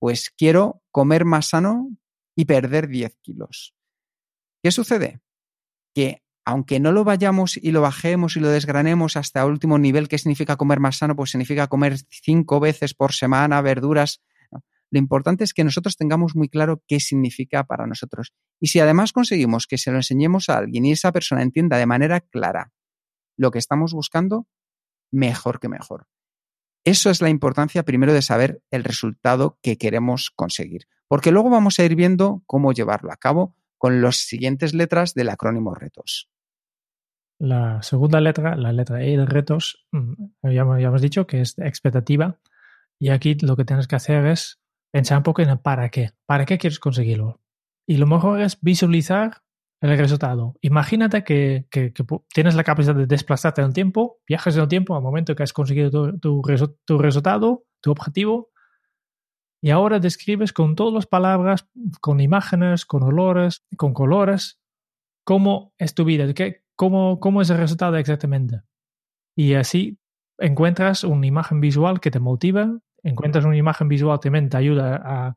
pues 0.00 0.30
quiero 0.36 0.82
comer 0.90 1.24
más 1.24 1.50
sano 1.50 1.88
y 2.34 2.46
perder 2.46 2.88
10 2.88 3.16
kilos. 3.22 3.72
¿Qué 4.64 4.72
sucede? 4.72 5.20
Que 5.94 6.24
aunque 6.44 6.80
no 6.80 6.90
lo 6.90 7.04
vayamos 7.04 7.56
y 7.56 7.70
lo 7.70 7.82
bajemos 7.82 8.36
y 8.36 8.40
lo 8.40 8.48
desgranemos 8.48 9.16
hasta 9.16 9.42
el 9.42 9.50
último 9.50 9.78
nivel, 9.78 10.08
¿qué 10.08 10.18
significa 10.18 10.56
comer 10.56 10.80
más 10.80 10.96
sano? 10.96 11.14
Pues 11.14 11.30
significa 11.30 11.68
comer 11.68 11.98
cinco 12.08 12.58
veces 12.58 12.94
por 12.94 13.12
semana 13.12 13.60
verduras. 13.60 14.20
Lo 14.90 14.98
importante 14.98 15.44
es 15.44 15.54
que 15.54 15.64
nosotros 15.64 15.96
tengamos 15.96 16.34
muy 16.34 16.48
claro 16.48 16.82
qué 16.86 16.98
significa 16.98 17.64
para 17.64 17.86
nosotros. 17.86 18.32
Y 18.60 18.68
si 18.68 18.80
además 18.80 19.12
conseguimos 19.12 19.66
que 19.66 19.78
se 19.78 19.90
lo 19.90 19.98
enseñemos 19.98 20.48
a 20.48 20.58
alguien 20.58 20.84
y 20.84 20.92
esa 20.92 21.12
persona 21.12 21.42
entienda 21.42 21.78
de 21.78 21.86
manera 21.86 22.20
clara 22.20 22.72
lo 23.36 23.50
que 23.50 23.58
estamos 23.58 23.94
buscando, 23.94 24.46
mejor 25.12 25.60
que 25.60 25.68
mejor. 25.68 26.06
Eso 26.84 27.10
es 27.10 27.20
la 27.20 27.28
importancia 27.28 27.84
primero 27.84 28.12
de 28.12 28.22
saber 28.22 28.62
el 28.70 28.84
resultado 28.84 29.58
que 29.62 29.78
queremos 29.78 30.30
conseguir, 30.30 30.86
porque 31.08 31.30
luego 31.30 31.50
vamos 31.50 31.78
a 31.78 31.84
ir 31.84 31.94
viendo 31.94 32.42
cómo 32.46 32.72
llevarlo 32.72 33.12
a 33.12 33.16
cabo 33.16 33.54
con 33.78 34.02
las 34.02 34.16
siguientes 34.16 34.74
letras 34.74 35.14
del 35.14 35.28
acrónimo 35.28 35.74
retos. 35.74 36.30
La 37.38 37.82
segunda 37.82 38.20
letra, 38.20 38.56
la 38.56 38.72
letra 38.72 39.02
E 39.02 39.16
de 39.16 39.24
retos, 39.24 39.86
mm, 39.92 40.12
ya, 40.42 40.50
ya 40.52 40.88
hemos 40.88 41.00
dicho 41.00 41.26
que 41.26 41.40
es 41.40 41.58
expectativa 41.58 42.38
y 42.98 43.08
aquí 43.08 43.34
lo 43.36 43.56
que 43.56 43.64
tienes 43.64 43.88
que 43.88 43.96
hacer 43.96 44.26
es 44.26 44.59
pensar 44.90 45.18
un 45.18 45.24
poco 45.24 45.42
en 45.42 45.50
el 45.50 45.58
para 45.58 45.88
qué, 45.88 46.10
para 46.26 46.46
qué 46.46 46.58
quieres 46.58 46.78
conseguirlo. 46.78 47.40
Y 47.86 47.96
lo 47.96 48.06
mejor 48.06 48.40
es 48.40 48.60
visualizar 48.60 49.42
el 49.80 49.96
resultado. 49.96 50.54
Imagínate 50.60 51.24
que, 51.24 51.66
que, 51.70 51.92
tienes 52.32 52.54
la 52.54 52.64
capacidad 52.64 52.94
de 52.94 53.06
desplazarte 53.06 53.62
en 53.62 53.68
el 53.68 53.72
tiempo, 53.72 54.18
viajas 54.28 54.56
en 54.56 54.62
el 54.62 54.68
tiempo 54.68 54.94
al 54.94 55.02
momento 55.02 55.34
que 55.34 55.42
has 55.42 55.52
conseguido 55.52 55.90
tu, 55.90 56.18
tu, 56.18 56.42
tu 56.84 56.98
resultado, 56.98 57.64
tu 57.80 57.90
objetivo, 57.90 58.50
y 59.62 59.70
ahora 59.70 59.98
describes 59.98 60.52
con 60.52 60.74
todas 60.74 60.94
las 60.94 61.06
palabras, 61.06 61.68
con 62.00 62.20
imágenes, 62.20 62.86
con 62.86 63.02
olores, 63.02 63.64
con 63.76 63.92
colores, 63.92 64.58
cómo 65.24 65.74
es 65.78 65.94
tu 65.94 66.04
vida, 66.04 66.32
qué, 66.32 66.62
cómo, 66.76 67.20
cómo 67.20 67.42
es 67.42 67.50
el 67.50 67.58
resultado 67.58 67.96
exactamente. 67.96 68.62
Y 69.36 69.54
así 69.54 69.98
encuentras 70.38 71.04
una 71.04 71.26
imagen 71.26 71.60
visual 71.60 72.00
que 72.00 72.10
te 72.10 72.20
motiva, 72.20 72.78
encuentras 73.02 73.44
una 73.44 73.56
imagen 73.56 73.88
visual 73.88 74.20
te 74.20 74.56
ayuda 74.56 75.36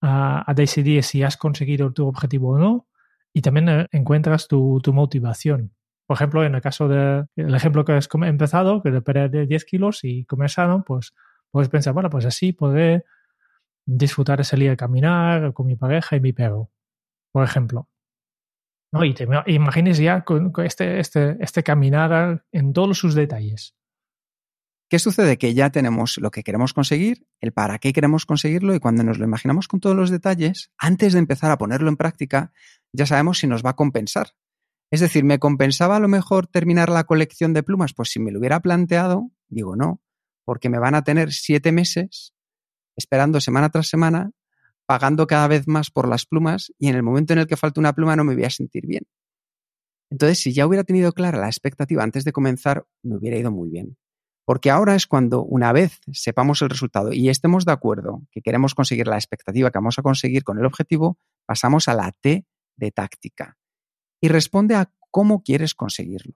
a, 0.00 0.54
decidir 0.54 1.02
si 1.02 1.22
has 1.22 1.38
conseguido 1.38 1.92
tu 1.92 2.06
objetivo 2.06 2.50
o 2.50 2.58
no, 2.58 2.88
y 3.32 3.40
también 3.40 3.68
eh, 3.68 3.88
encuentras 3.90 4.48
tu, 4.48 4.80
motivación. 4.92 5.74
Por 6.06 6.16
ejemplo, 6.16 6.44
en 6.44 6.54
el 6.54 6.60
caso 6.60 6.88
del 6.88 7.26
de, 7.34 7.56
ejemplo 7.56 7.84
que 7.84 7.92
has 7.92 8.08
empezado, 8.12 8.82
que 8.82 8.90
de 8.90 9.00
perder 9.00 9.48
10 9.48 9.64
kilos 9.64 10.04
y 10.04 10.26
comer 10.26 10.50
sano, 10.50 10.84
pues 10.86 11.14
puedes 11.50 11.70
pensar, 11.70 11.94
bueno, 11.94 12.10
pues 12.10 12.26
así 12.26 12.52
podré 12.52 13.04
disfrutar 13.86 14.38
de 14.38 14.44
salir 14.44 14.70
a 14.70 14.76
caminar 14.76 15.54
con 15.54 15.66
mi 15.66 15.76
pareja 15.76 16.16
y 16.16 16.20
mi 16.20 16.32
perro, 16.32 16.70
por 17.32 17.42
ejemplo. 17.44 17.88
¿No? 18.92 19.04
Y 19.04 19.14
te 19.14 19.26
imagines 19.46 19.98
ya 19.98 20.22
con, 20.22 20.52
con 20.52 20.66
este, 20.66 21.00
este, 21.00 21.36
este 21.40 21.62
caminar 21.62 22.44
en 22.52 22.72
todos 22.72 22.98
sus 22.98 23.14
detalles. 23.14 23.74
¿Qué 24.94 25.00
sucede? 25.00 25.38
Que 25.38 25.54
ya 25.54 25.70
tenemos 25.70 26.18
lo 26.18 26.30
que 26.30 26.44
queremos 26.44 26.72
conseguir, 26.72 27.26
el 27.40 27.50
para 27.50 27.80
qué 27.80 27.92
queremos 27.92 28.26
conseguirlo 28.26 28.76
y 28.76 28.78
cuando 28.78 29.02
nos 29.02 29.18
lo 29.18 29.24
imaginamos 29.24 29.66
con 29.66 29.80
todos 29.80 29.96
los 29.96 30.08
detalles, 30.08 30.70
antes 30.78 31.14
de 31.14 31.18
empezar 31.18 31.50
a 31.50 31.58
ponerlo 31.58 31.88
en 31.88 31.96
práctica, 31.96 32.52
ya 32.92 33.04
sabemos 33.04 33.40
si 33.40 33.48
nos 33.48 33.64
va 33.64 33.70
a 33.70 33.74
compensar. 33.74 34.36
Es 34.92 35.00
decir, 35.00 35.24
¿me 35.24 35.40
compensaba 35.40 35.96
a 35.96 35.98
lo 35.98 36.06
mejor 36.06 36.46
terminar 36.46 36.90
la 36.90 37.02
colección 37.02 37.54
de 37.54 37.64
plumas? 37.64 37.92
Pues 37.92 38.10
si 38.10 38.20
me 38.20 38.30
lo 38.30 38.38
hubiera 38.38 38.60
planteado, 38.60 39.32
digo 39.48 39.74
no, 39.74 40.00
porque 40.44 40.68
me 40.68 40.78
van 40.78 40.94
a 40.94 41.02
tener 41.02 41.32
siete 41.32 41.72
meses 41.72 42.32
esperando 42.94 43.40
semana 43.40 43.70
tras 43.70 43.88
semana, 43.88 44.30
pagando 44.86 45.26
cada 45.26 45.48
vez 45.48 45.66
más 45.66 45.90
por 45.90 46.06
las 46.06 46.24
plumas 46.24 46.72
y 46.78 46.86
en 46.86 46.94
el 46.94 47.02
momento 47.02 47.32
en 47.32 47.40
el 47.40 47.48
que 47.48 47.56
falta 47.56 47.80
una 47.80 47.94
pluma 47.94 48.14
no 48.14 48.22
me 48.22 48.36
voy 48.36 48.44
a 48.44 48.50
sentir 48.50 48.86
bien. 48.86 49.02
Entonces, 50.08 50.38
si 50.38 50.52
ya 50.52 50.68
hubiera 50.68 50.84
tenido 50.84 51.10
clara 51.10 51.40
la 51.40 51.48
expectativa 51.48 52.04
antes 52.04 52.22
de 52.22 52.30
comenzar, 52.30 52.86
me 53.02 53.16
hubiera 53.16 53.36
ido 53.36 53.50
muy 53.50 53.70
bien. 53.70 53.96
Porque 54.44 54.70
ahora 54.70 54.94
es 54.94 55.06
cuando, 55.06 55.42
una 55.42 55.72
vez 55.72 56.00
sepamos 56.12 56.60
el 56.62 56.70
resultado 56.70 57.12
y 57.12 57.30
estemos 57.30 57.64
de 57.64 57.72
acuerdo 57.72 58.22
que 58.30 58.42
queremos 58.42 58.74
conseguir 58.74 59.06
la 59.06 59.16
expectativa 59.16 59.70
que 59.70 59.78
vamos 59.78 59.98
a 59.98 60.02
conseguir 60.02 60.44
con 60.44 60.58
el 60.58 60.66
objetivo, 60.66 61.18
pasamos 61.46 61.88
a 61.88 61.94
la 61.94 62.12
T 62.12 62.46
de 62.76 62.90
táctica. 62.90 63.56
Y 64.20 64.28
responde 64.28 64.74
a 64.74 64.92
cómo 65.10 65.42
quieres 65.42 65.74
conseguirlo. 65.74 66.34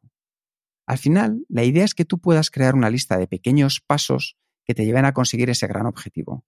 Al 0.86 0.98
final, 0.98 1.44
la 1.48 1.64
idea 1.64 1.84
es 1.84 1.94
que 1.94 2.06
tú 2.06 2.18
puedas 2.18 2.50
crear 2.50 2.74
una 2.74 2.88
lista 2.88 3.18
de 3.18 3.26
pequeños 3.26 3.82
pasos 3.86 4.38
que 4.64 4.74
te 4.74 4.86
lleven 4.86 5.04
a 5.04 5.12
conseguir 5.12 5.50
ese 5.50 5.66
gran 5.66 5.86
objetivo. 5.86 6.44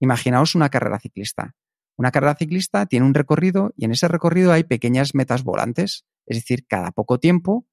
Imaginaos 0.00 0.54
una 0.54 0.70
carrera 0.70 0.98
ciclista. 0.98 1.54
Una 1.96 2.10
carrera 2.10 2.34
ciclista 2.34 2.86
tiene 2.86 3.06
un 3.06 3.14
recorrido 3.14 3.72
y 3.76 3.84
en 3.84 3.92
ese 3.92 4.08
recorrido 4.08 4.52
hay 4.52 4.64
pequeñas 4.64 5.14
metas 5.14 5.44
volantes, 5.44 6.04
es 6.26 6.36
decir, 6.38 6.66
cada 6.66 6.90
poco 6.90 7.18
tiempo, 7.18 7.66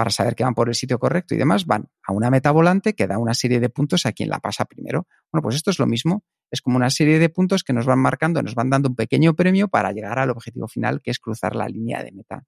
para 0.00 0.08
saber 0.08 0.34
que 0.34 0.44
van 0.44 0.54
por 0.54 0.70
el 0.70 0.74
sitio 0.74 0.98
correcto 0.98 1.34
y 1.34 1.36
demás, 1.36 1.66
van 1.66 1.90
a 2.02 2.14
una 2.14 2.30
meta 2.30 2.52
volante 2.52 2.94
que 2.94 3.06
da 3.06 3.18
una 3.18 3.34
serie 3.34 3.60
de 3.60 3.68
puntos 3.68 4.06
a 4.06 4.12
quien 4.12 4.30
la 4.30 4.38
pasa 4.38 4.64
primero. 4.64 5.06
Bueno, 5.30 5.42
pues 5.42 5.56
esto 5.56 5.70
es 5.70 5.78
lo 5.78 5.86
mismo, 5.86 6.24
es 6.50 6.62
como 6.62 6.78
una 6.78 6.88
serie 6.88 7.18
de 7.18 7.28
puntos 7.28 7.62
que 7.62 7.74
nos 7.74 7.84
van 7.84 7.98
marcando, 7.98 8.42
nos 8.42 8.54
van 8.54 8.70
dando 8.70 8.88
un 8.88 8.96
pequeño 8.96 9.36
premio 9.36 9.68
para 9.68 9.92
llegar 9.92 10.18
al 10.18 10.30
objetivo 10.30 10.68
final, 10.68 11.02
que 11.02 11.10
es 11.10 11.18
cruzar 11.18 11.54
la 11.54 11.68
línea 11.68 12.02
de 12.02 12.12
meta. 12.12 12.46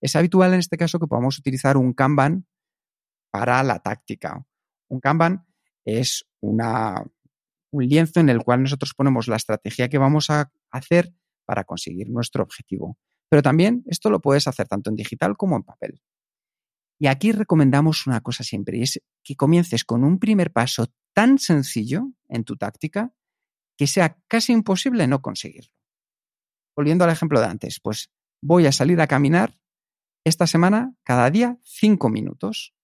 Es 0.00 0.14
habitual 0.14 0.52
en 0.52 0.60
este 0.60 0.76
caso 0.76 1.00
que 1.00 1.08
podamos 1.08 1.36
utilizar 1.40 1.76
un 1.76 1.92
Kanban 1.92 2.46
para 3.32 3.64
la 3.64 3.80
táctica. 3.80 4.46
Un 4.88 5.00
Kanban 5.00 5.44
es 5.84 6.24
una, 6.38 7.02
un 7.72 7.84
lienzo 7.84 8.20
en 8.20 8.28
el 8.28 8.44
cual 8.44 8.62
nosotros 8.62 8.94
ponemos 8.96 9.26
la 9.26 9.34
estrategia 9.34 9.88
que 9.88 9.98
vamos 9.98 10.30
a 10.30 10.52
hacer 10.70 11.12
para 11.46 11.64
conseguir 11.64 12.10
nuestro 12.10 12.44
objetivo. 12.44 12.96
Pero 13.28 13.42
también 13.42 13.82
esto 13.86 14.08
lo 14.08 14.20
puedes 14.20 14.46
hacer 14.46 14.68
tanto 14.68 14.88
en 14.90 14.94
digital 14.94 15.36
como 15.36 15.56
en 15.56 15.64
papel. 15.64 16.00
Y 16.98 17.08
aquí 17.08 17.32
recomendamos 17.32 18.06
una 18.06 18.20
cosa 18.20 18.42
siempre, 18.42 18.78
y 18.78 18.82
es 18.82 19.02
que 19.22 19.36
comiences 19.36 19.84
con 19.84 20.04
un 20.04 20.18
primer 20.18 20.52
paso 20.52 20.86
tan 21.12 21.38
sencillo 21.38 22.12
en 22.28 22.44
tu 22.44 22.56
táctica 22.56 23.12
que 23.76 23.86
sea 23.86 24.18
casi 24.28 24.52
imposible 24.52 25.06
no 25.06 25.20
conseguirlo. 25.20 25.72
Volviendo 26.74 27.04
al 27.04 27.10
ejemplo 27.10 27.40
de 27.40 27.46
antes, 27.46 27.80
pues 27.80 28.10
voy 28.42 28.66
a 28.66 28.72
salir 28.72 29.00
a 29.00 29.06
caminar 29.06 29.58
esta 30.24 30.46
semana, 30.46 30.94
cada 31.04 31.30
día, 31.30 31.58
cinco 31.62 32.08
minutos. 32.08 32.74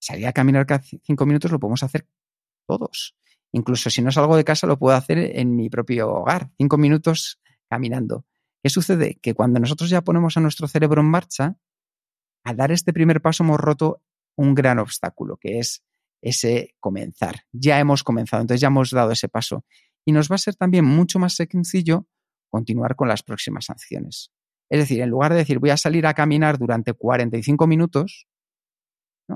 Salir 0.00 0.26
a 0.26 0.32
caminar 0.32 0.66
cada 0.66 0.82
cinco 0.82 1.26
minutos 1.26 1.52
lo 1.52 1.60
podemos 1.60 1.82
hacer 1.82 2.08
todos. 2.66 3.14
Incluso 3.52 3.90
si 3.90 4.02
no 4.02 4.10
salgo 4.10 4.36
de 4.36 4.44
casa, 4.44 4.66
lo 4.66 4.78
puedo 4.78 4.96
hacer 4.96 5.18
en 5.18 5.56
mi 5.56 5.68
propio 5.68 6.10
hogar, 6.10 6.50
cinco 6.56 6.78
minutos 6.78 7.40
caminando. 7.68 8.24
¿Qué 8.62 8.70
sucede? 8.70 9.18
Que 9.22 9.34
cuando 9.34 9.60
nosotros 9.60 9.90
ya 9.90 10.02
ponemos 10.02 10.36
a 10.36 10.40
nuestro 10.40 10.68
cerebro 10.68 11.00
en 11.00 11.08
marcha, 11.08 11.56
al 12.44 12.56
dar 12.56 12.72
este 12.72 12.92
primer 12.92 13.20
paso 13.20 13.44
hemos 13.44 13.58
roto 13.60 14.02
un 14.36 14.54
gran 14.54 14.78
obstáculo, 14.78 15.36
que 15.36 15.58
es 15.58 15.82
ese 16.22 16.74
comenzar. 16.80 17.44
Ya 17.52 17.78
hemos 17.78 18.02
comenzado, 18.02 18.42
entonces 18.42 18.60
ya 18.60 18.68
hemos 18.68 18.90
dado 18.90 19.10
ese 19.10 19.28
paso. 19.28 19.64
Y 20.04 20.12
nos 20.12 20.30
va 20.30 20.36
a 20.36 20.38
ser 20.38 20.56
también 20.56 20.84
mucho 20.84 21.18
más 21.18 21.34
sencillo 21.34 22.06
continuar 22.48 22.96
con 22.96 23.08
las 23.08 23.22
próximas 23.22 23.70
acciones. 23.70 24.32
Es 24.68 24.80
decir, 24.80 25.00
en 25.00 25.10
lugar 25.10 25.32
de 25.32 25.38
decir 25.38 25.58
voy 25.58 25.70
a 25.70 25.76
salir 25.76 26.06
a 26.06 26.14
caminar 26.14 26.58
durante 26.58 26.92
45 26.92 27.66
minutos, 27.66 28.26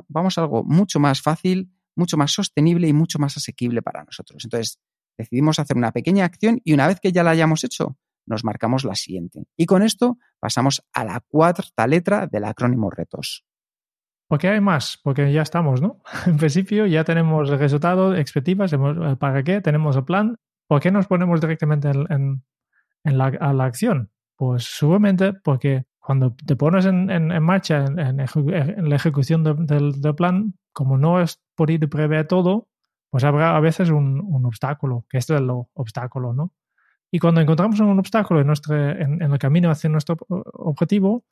vamos 0.09 0.39
a 0.39 0.43
algo 0.43 0.65
mucho 0.65 1.01
más 1.01 1.23
fácil, 1.23 1.73
mucho 1.97 2.17
más 2.17 2.33
sostenible 2.33 2.89
y 2.89 2.93
mucho 2.93 3.19
más 3.19 3.37
asequible 3.37 3.83
para 3.83 4.05
nosotros. 4.05 4.45
Entonces, 4.45 4.81
decidimos 5.17 5.59
hacer 5.59 5.77
una 5.77 5.93
pequeña 5.93 6.25
acción 6.25 6.61
y 6.65 6.73
una 6.73 6.87
vez 6.87 7.01
que 7.01 7.13
ya 7.13 7.23
la 7.23 7.31
hayamos 7.31 7.65
hecho, 7.65 7.97
nos 8.27 8.45
marcamos 8.45 8.85
la 8.85 8.95
siguiente. 8.95 9.47
Y 9.57 9.67
con 9.67 9.83
esto 9.83 10.19
pasamos 10.41 10.83
a 10.93 11.05
la 11.05 11.21
cuarta 11.21 11.87
letra 11.87 12.27
del 12.27 12.45
acrónimo 12.45 12.91
retos. 12.91 13.45
¿Por 14.29 14.39
qué 14.39 14.49
hay 14.49 14.61
más? 14.61 14.99
Porque 15.03 15.33
ya 15.33 15.43
estamos, 15.43 15.81
¿no? 15.81 16.01
En 16.27 16.37
principio 16.37 16.87
ya 16.87 17.05
tenemos 17.05 17.51
el 17.51 17.59
resultado, 17.59 18.15
expectativas, 18.15 18.75
para 19.19 19.43
qué, 19.43 19.61
tenemos 19.61 19.97
el 19.97 20.05
plan. 20.05 20.37
¿Por 20.67 20.81
qué 20.81 20.91
nos 20.91 21.07
ponemos 21.07 21.41
directamente 21.41 21.91
en, 21.91 22.43
la, 23.05 23.27
a 23.27 23.53
la 23.53 23.65
acción? 23.65 24.11
Pues 24.37 24.65
seguramente 24.65 25.33
porque 25.33 25.85
cuando 26.05 26.35
te 26.35 26.55
pones 26.55 26.85
en, 26.85 27.43
marcha 27.43 27.85
en, 27.87 28.89
la 28.89 28.97
ejecución 28.97 29.43
del, 29.43 30.15
plan, 30.15 30.55
como 30.73 30.99
no 30.99 31.23
ir 31.23 31.29
y 31.83 31.87
prever 31.87 32.27
todo, 32.27 32.69
pues 33.09 33.25
habrá 33.25 33.57
a 33.57 33.61
veces 33.61 33.89
un, 33.89 34.45
obstáculo, 34.45 35.07
que 35.09 35.17
este 35.17 35.35
es 35.35 35.41
el 35.41 35.49
obstáculo, 35.51 36.35
¿no? 36.35 36.53
Y 37.15 37.21
cuando 37.21 37.41
encontramos 37.41 37.79
un 37.79 37.97
obstáculo 38.01 38.41
en, 38.41 38.49
nuestro, 38.49 38.75
en, 38.77 39.23
el 39.23 39.39
camino 39.39 39.71
hacia 39.71 39.89
nuestro 39.89 40.17
objetivo, 40.29 41.25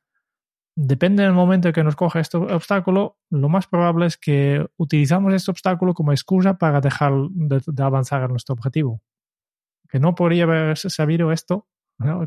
depende 0.77 1.25
del 1.25 1.33
momento 1.33 1.73
que 1.73 1.83
nos 1.83 1.97
coge 1.97 2.21
este 2.21 2.37
obstáculo, 2.37 3.19
lo 3.31 3.49
más 3.49 3.67
probable 3.67 4.07
es 4.07 4.17
que 4.17 4.65
utilizamos 4.77 5.35
este 5.35 5.51
obstáculo 5.51 5.93
como 5.93 6.13
excusa 6.13 6.57
para 6.57 6.81
dejar 6.81 7.13
de, 7.31 7.61
de 7.67 7.83
avanzar 7.83 8.23
en 8.23 8.31
nuestro 8.31 8.53
objetivo. 8.53 9.03
Que 9.89 9.99
no 9.99 10.15
podría 10.15 10.45
haber 10.45 10.79
sabido 10.79 11.33
esto 11.33 11.67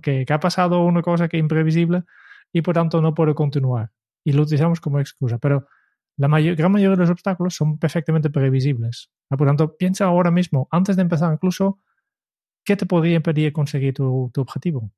que, 0.01 0.25
ha 0.29 0.39
pasado 0.41 0.83
una 0.83 1.01
cosa 1.01 1.29
que 1.29 1.37
es 1.37 1.41
imprevisible 1.41 2.03
y 2.51 2.61
por 2.61 2.75
tanto 2.75 3.01
no 3.01 3.13
puede 3.13 3.35
continuar. 3.35 3.89
Y 4.25 4.33
lo 4.33 4.41
utilizamos 4.43 4.81
como 4.81 4.99
excusa. 4.99 5.37
Pero 5.37 5.65
la 6.17 6.27
gran 6.27 6.73
mayoría 6.73 6.97
de 6.97 7.03
los 7.03 7.09
obstáculos 7.09 7.55
son 7.55 7.79
perfectamente 7.79 8.29
previsibles. 8.29 9.11
Por 9.29 9.47
tanto, 9.47 9.77
piensa 9.77 10.03
ahora 10.03 10.29
mismo, 10.29 10.67
antes 10.71 10.97
de 10.97 11.03
empezar 11.03 11.31
incluso, 11.31 11.79
¿qué 12.65 12.75
te 12.75 12.85
podría 12.85 13.15
impedir 13.15 13.53
conseguir 13.53 13.93
tu, 13.93 14.31
objetivo? 14.35 14.91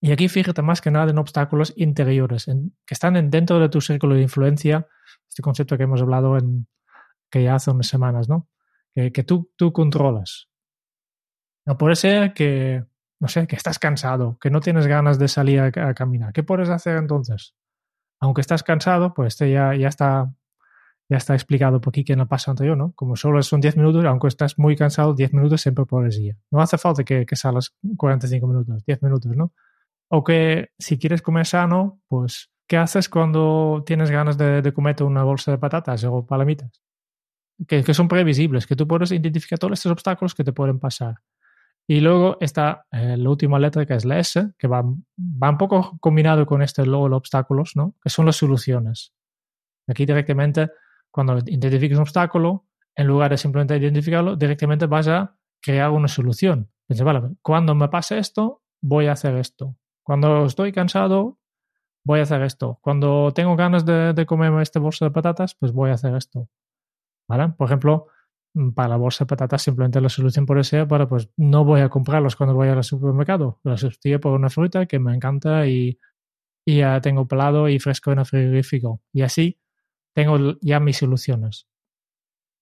Y 0.00 0.12
aquí 0.12 0.28
fíjate 0.28 0.60
más 0.60 0.80
que 0.80 0.90
nada 0.90 1.10
en 1.10 1.18
obstáculos 1.18 1.72
interiores, 1.76 2.44
que 2.44 2.94
están 2.94 3.30
dentro 3.30 3.58
de 3.58 3.68
tu 3.70 3.80
círculo 3.80 4.16
de 4.16 4.22
influencia, 4.22 4.86
este 5.28 5.40
concepto 5.40 5.78
que 5.78 5.84
hemos 5.84 6.02
hablado 6.02 6.36
que 7.30 7.42
ya 7.42 7.54
hace 7.54 7.70
unas 7.70 7.86
semanas, 7.86 8.28
¿no? 8.28 8.48
Que, 8.94 9.24
tú, 9.24 9.50
controlas. 9.72 10.48
No 11.66 11.78
puede 11.78 11.96
ser 11.96 12.34
que 12.34 12.84
no 13.20 13.28
sé, 13.28 13.46
que 13.46 13.56
estás 13.56 13.78
cansado, 13.78 14.38
que 14.38 14.50
no 14.50 14.60
tienes 14.60 14.86
ganas 14.86 15.18
de 15.18 15.28
salir 15.28 15.60
a, 15.60 15.94
caminar. 15.94 16.34
¿Qué 16.34 16.42
puedes 16.42 16.68
hacer 16.68 16.98
entonces? 16.98 17.54
Aunque 18.20 18.42
estás 18.42 18.62
cansado, 18.62 19.14
pues 19.14 19.34
este 19.34 19.50
ya 19.50 19.72
está 19.72 20.34
ya 21.08 21.18
está 21.18 21.34
explicado 21.34 21.80
por 21.80 21.90
aquí 21.90 22.04
que 22.04 22.16
no 22.16 22.26
pasa 22.26 22.50
anterior, 22.50 22.76
¿no? 22.76 22.92
Como 22.92 23.16
solo 23.16 23.42
son 23.42 23.60
10 23.60 23.76
minutos, 23.76 24.04
aunque 24.04 24.28
estás 24.28 24.58
muy 24.58 24.76
cansado, 24.76 25.14
10 25.14 25.34
minutos 25.34 25.60
siempre 25.60 25.84
puedes 25.84 26.18
ir. 26.18 26.36
No 26.50 26.60
hace 26.60 26.78
falta 26.78 27.04
que, 27.04 27.26
que 27.26 27.36
salas 27.36 27.74
45 27.96 28.46
minutos, 28.46 28.84
10 28.84 29.02
minutos, 29.02 29.36
¿no? 29.36 29.52
O 30.08 30.24
que 30.24 30.70
si 30.78 30.98
quieres 30.98 31.22
comer 31.22 31.46
sano, 31.46 32.00
pues, 32.08 32.50
¿qué 32.66 32.76
haces 32.76 33.08
cuando 33.08 33.82
tienes 33.86 34.10
ganas 34.10 34.38
de, 34.38 34.62
de 34.62 35.04
una 35.04 35.24
bolsa 35.24 35.50
de 35.50 35.58
patatas 35.58 36.04
o 36.04 36.26
palomitas? 36.26 36.82
Que, 37.68 37.84
que, 37.84 37.94
son 37.94 38.08
previsibles, 38.08 38.66
que 38.66 38.74
tú 38.74 38.88
puedes 38.88 39.12
identificar 39.12 39.58
todos 39.58 39.74
estos 39.74 39.92
obstáculos 39.92 40.34
que 40.34 40.42
te 40.42 40.52
pueden 40.52 40.80
pasar. 40.80 41.16
Y 41.86 42.00
luego 42.00 42.38
está 42.40 42.86
eh, 42.90 43.16
la 43.16 43.28
última 43.28 43.58
letra 43.58 43.84
que 43.84 43.94
es 43.94 44.04
la 44.04 44.18
S, 44.18 44.52
que 44.58 44.66
va, 44.66 44.82
va 44.82 45.50
un 45.50 45.58
poco 45.58 45.98
combinado 46.00 46.46
con 46.46 46.62
este 46.62 46.84
luego 46.86 47.08
los 47.08 47.18
obstáculos, 47.18 47.72
¿no? 47.76 47.94
Que 48.02 48.08
son 48.08 48.26
las 48.26 48.36
soluciones. 48.36 49.12
Aquí 49.86 50.06
directamente, 50.06 50.70
cuando 51.14 51.38
identifiques 51.46 51.96
un 51.96 52.02
obstáculo, 52.02 52.66
en 52.96 53.06
lugar 53.06 53.30
de 53.30 53.38
simplemente 53.38 53.76
identificarlo, 53.76 54.36
directamente 54.36 54.86
vas 54.86 55.06
a 55.06 55.36
crear 55.62 55.90
una 55.90 56.08
solución. 56.08 56.70
Piensa, 56.86 57.04
vale, 57.04 57.36
cuando 57.42 57.74
me 57.74 57.88
pase 57.88 58.18
esto, 58.18 58.62
voy 58.82 59.06
a 59.06 59.12
hacer 59.12 59.36
esto. 59.36 59.76
Cuando 60.02 60.44
estoy 60.44 60.72
cansado, 60.72 61.38
voy 62.04 62.20
a 62.20 62.24
hacer 62.24 62.42
esto. 62.42 62.78
Cuando 62.82 63.32
tengo 63.32 63.54
ganas 63.56 63.84
de, 63.84 64.12
de 64.12 64.26
comerme 64.26 64.62
este 64.62 64.78
bolso 64.78 65.04
de 65.04 65.10
patatas, 65.12 65.54
pues 65.54 65.72
voy 65.72 65.90
a 65.90 65.94
hacer 65.94 66.14
esto. 66.14 66.48
¿Vale? 67.28 67.54
Por 67.56 67.68
ejemplo, 67.68 68.08
Mm, 68.54 68.70
para 68.70 68.88
la 68.88 68.96
bolsa 68.96 69.24
de 69.24 69.28
patatas 69.28 69.62
simplemente 69.62 70.00
la 70.00 70.08
solución 70.08 70.46
por 70.46 70.64
ser 70.64 70.86
para 70.86 71.08
pues 71.08 71.28
no 71.36 71.64
voy 71.64 71.80
a 71.80 71.88
comprarlos 71.88 72.36
cuando 72.36 72.54
voy 72.54 72.68
al 72.68 72.84
supermercado, 72.84 73.60
los 73.64 73.80
sustituyo 73.80 74.20
por 74.20 74.32
una 74.32 74.48
fruta 74.48 74.86
que 74.86 75.00
me 75.00 75.14
encanta 75.14 75.66
y, 75.66 75.98
y 76.64 76.78
ya 76.78 77.00
tengo 77.00 77.26
pelado 77.26 77.68
y 77.68 77.78
fresco 77.80 78.12
en 78.12 78.20
el 78.20 78.26
frigorífico. 78.26 79.02
Y 79.12 79.22
así 79.22 79.58
tengo 80.14 80.56
ya 80.60 80.80
mis 80.80 80.98
soluciones. 80.98 81.68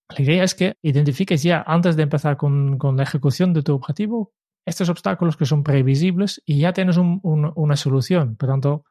La 0.09 0.23
idea 0.23 0.45
es 0.45 0.55
que 0.55 0.77
identifiques 0.83 1.43
ya 1.43 1.63
antes 1.67 1.97
de 1.97 2.03
empezar 2.03 2.37
con, 2.37 2.79
con 2.79 2.97
la 2.97 3.05
ejecución 3.05 3.53
de 3.53 3.63
tu 3.63 3.75
objetivo 3.75 4.33
estos 4.65 4.89
obstáculos 4.89 5.37
que 5.37 5.47
son 5.47 5.63
previsibles 5.63 6.43
y 6.45 6.61
ya 6.61 6.73
tienes 6.73 6.97
un, 6.97 7.21
una 7.23 7.77
solución. 7.77 8.37
Por 8.37 8.49
tanto, 8.49 8.85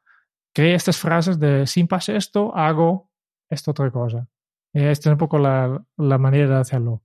crea 0.54 0.76
estas 0.76 0.97
frases 0.97 1.39
de 1.39 1.65
si 1.67 1.84
pase 1.86 2.15
esto, 2.15 2.56
hago 2.56 3.10
esta 3.50 3.71
otra 3.71 3.91
cosa. 3.91 4.28
Esta 4.74 5.10
es 5.10 5.13
un 5.13 5.17
poco 5.17 5.38
la, 5.38 5.84
la 5.97 6.17
manera 6.17 6.47
de 6.47 6.62
hacerlo. 6.62 7.04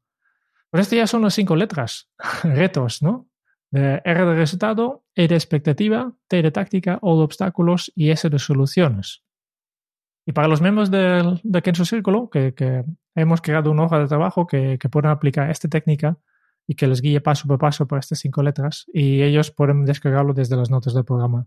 Pues 0.70 0.82
esto 0.82 0.96
ya 0.96 1.06
son 1.06 1.22
las 1.22 1.34
cinco 1.34 1.56
letras, 1.56 2.10
retos, 2.42 3.02
¿no? 3.02 3.28
R 3.72 4.00
de 4.02 4.34
resultado, 4.34 5.04
E 5.14 5.28
de 5.28 5.34
expectativa, 5.34 6.12
T 6.28 6.40
de 6.40 6.50
táctica, 6.50 6.98
O 7.02 7.18
de 7.18 7.24
obstáculos 7.24 7.92
y 7.94 8.10
S 8.10 8.28
de 8.30 8.38
soluciones. 8.38 9.25
Y 10.26 10.32
para 10.32 10.48
los 10.48 10.60
miembros 10.60 10.90
del, 10.90 11.40
de 11.44 11.62
Kenso 11.62 11.84
Círculo, 11.84 12.28
que, 12.28 12.52
que, 12.52 12.84
hemos 13.14 13.40
creado 13.40 13.70
una 13.70 13.84
hoja 13.84 14.00
de 14.00 14.08
trabajo 14.08 14.46
que, 14.46 14.76
que 14.78 14.88
pueden 14.88 15.10
aplicar 15.10 15.48
esta 15.50 15.68
técnica 15.68 16.18
y 16.66 16.74
que 16.74 16.88
les 16.88 17.00
guíe 17.00 17.20
paso 17.20 17.46
por 17.46 17.58
paso 17.58 17.86
por 17.86 17.98
estas 17.98 18.18
cinco 18.18 18.42
letras 18.42 18.84
y 18.92 19.22
ellos 19.22 19.52
pueden 19.52 19.84
descargarlo 19.84 20.34
desde 20.34 20.56
las 20.56 20.68
notas 20.68 20.94
del 20.94 21.04
programa. 21.04 21.46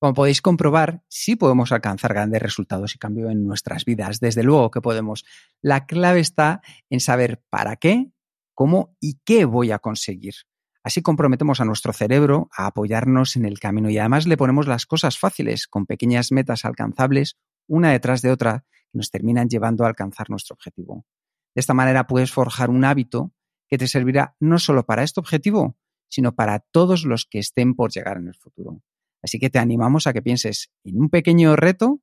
Como 0.00 0.14
podéis 0.14 0.42
comprobar, 0.42 1.04
sí 1.06 1.36
podemos 1.36 1.70
alcanzar 1.70 2.12
grandes 2.12 2.42
resultados 2.42 2.96
y 2.96 2.98
cambio 2.98 3.30
en 3.30 3.46
nuestras 3.46 3.84
vidas. 3.84 4.18
Desde 4.18 4.42
luego 4.42 4.72
que 4.72 4.80
podemos. 4.80 5.24
La 5.60 5.86
clave 5.86 6.18
está 6.18 6.60
en 6.90 6.98
saber 6.98 7.40
para 7.50 7.76
qué, 7.76 8.10
cómo 8.52 8.96
y 9.00 9.20
qué 9.24 9.44
voy 9.44 9.70
a 9.70 9.78
conseguir. 9.78 10.34
Así 10.82 11.02
comprometemos 11.02 11.60
a 11.60 11.64
nuestro 11.64 11.92
cerebro 11.92 12.48
a 12.56 12.66
apoyarnos 12.66 13.36
en 13.36 13.44
el 13.44 13.60
camino 13.60 13.88
y 13.90 13.98
además 13.98 14.26
le 14.26 14.36
ponemos 14.36 14.66
las 14.66 14.86
cosas 14.86 15.16
fáciles, 15.20 15.68
con 15.68 15.86
pequeñas 15.86 16.32
metas 16.32 16.64
alcanzables, 16.64 17.38
una 17.66 17.92
detrás 17.92 18.22
de 18.22 18.30
otra, 18.30 18.64
que 18.90 18.98
nos 18.98 19.10
terminan 19.10 19.48
llevando 19.48 19.84
a 19.84 19.88
alcanzar 19.88 20.30
nuestro 20.30 20.54
objetivo. 20.54 21.06
De 21.54 21.60
esta 21.60 21.74
manera 21.74 22.06
puedes 22.06 22.32
forjar 22.32 22.70
un 22.70 22.84
hábito 22.84 23.32
que 23.68 23.78
te 23.78 23.88
servirá 23.88 24.36
no 24.40 24.58
solo 24.58 24.84
para 24.84 25.02
este 25.02 25.20
objetivo, 25.20 25.76
sino 26.08 26.34
para 26.34 26.58
todos 26.58 27.04
los 27.04 27.24
que 27.24 27.38
estén 27.38 27.74
por 27.74 27.90
llegar 27.90 28.18
en 28.18 28.28
el 28.28 28.34
futuro. 28.34 28.82
Así 29.22 29.38
que 29.38 29.50
te 29.50 29.58
animamos 29.58 30.06
a 30.06 30.12
que 30.12 30.22
pienses 30.22 30.70
en 30.84 31.00
un 31.00 31.08
pequeño 31.08 31.56
reto 31.56 32.00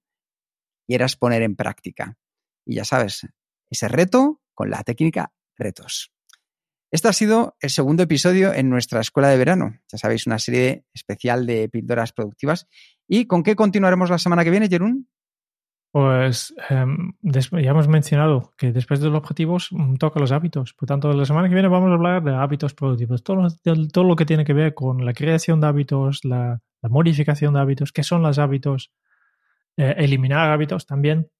y 0.88 0.94
quieras 0.94 1.16
poner 1.16 1.44
en 1.44 1.56
práctica. 1.56 2.18
Y 2.66 2.76
ya 2.76 2.86
sabes, 2.86 3.28
ese 3.70 3.88
reto 3.88 4.42
con 4.54 4.70
la 4.70 4.84
técnica 4.84 5.34
retos. 5.58 6.12
Este 6.92 7.08
ha 7.08 7.14
sido 7.14 7.56
el 7.60 7.70
segundo 7.70 8.04
episodio 8.04 8.52
en 8.52 8.70
nuestra 8.70 9.00
escuela 9.02 9.30
de 9.30 9.38
verano. 9.38 9.80
Ya 9.92 9.98
sabéis, 10.00 10.26
una 10.26 10.40
serie 10.40 10.86
especial 10.94 11.46
de 11.46 11.70
píldoras 11.70 12.14
productivas. 12.14 12.68
¿Y 13.08 13.26
con 13.26 13.44
qué 13.44 13.56
continuaremos 13.56 14.10
la 14.10 14.18
semana 14.18 14.44
que 14.44 14.50
viene, 14.50 14.70
Jerún? 14.70 15.09
Pues 15.92 16.54
em, 16.70 17.14
ya 17.24 17.72
hemos 17.72 17.88
mencionado 17.88 18.54
que 18.58 18.72
después 18.72 19.00
de 19.00 19.08
los 19.10 19.18
objetivos 19.18 19.70
mm, 19.72 19.96
toca 19.96 20.20
los 20.20 20.32
hábitos. 20.32 20.74
Por 20.74 20.88
tanto, 20.88 21.12
la 21.14 21.26
semana 21.26 21.50
que 21.50 21.56
viene 21.56 21.68
vamos 21.68 21.90
a 21.90 21.94
hablar 21.96 22.24
de 22.24 22.36
hábitos 22.36 22.76
productivos. 22.76 23.24
Todo, 23.24 23.48
todo 23.92 24.04
lo 24.04 24.16
que 24.16 24.26
tiene 24.26 24.46
que 24.46 24.54
ver 24.54 24.76
con 24.76 25.04
la 25.04 25.14
creación 25.14 25.62
de 25.62 25.68
hábitos, 25.68 26.24
la, 26.26 26.62
modificación 26.84 27.56
de 27.56 27.60
hábitos, 27.62 27.92
qué 27.92 28.04
son 28.04 28.22
los 28.22 28.38
hábitos, 28.40 28.92
eh, 29.78 29.96
eliminar 29.98 30.52
hábitos 30.52 30.86
también. 30.86 31.32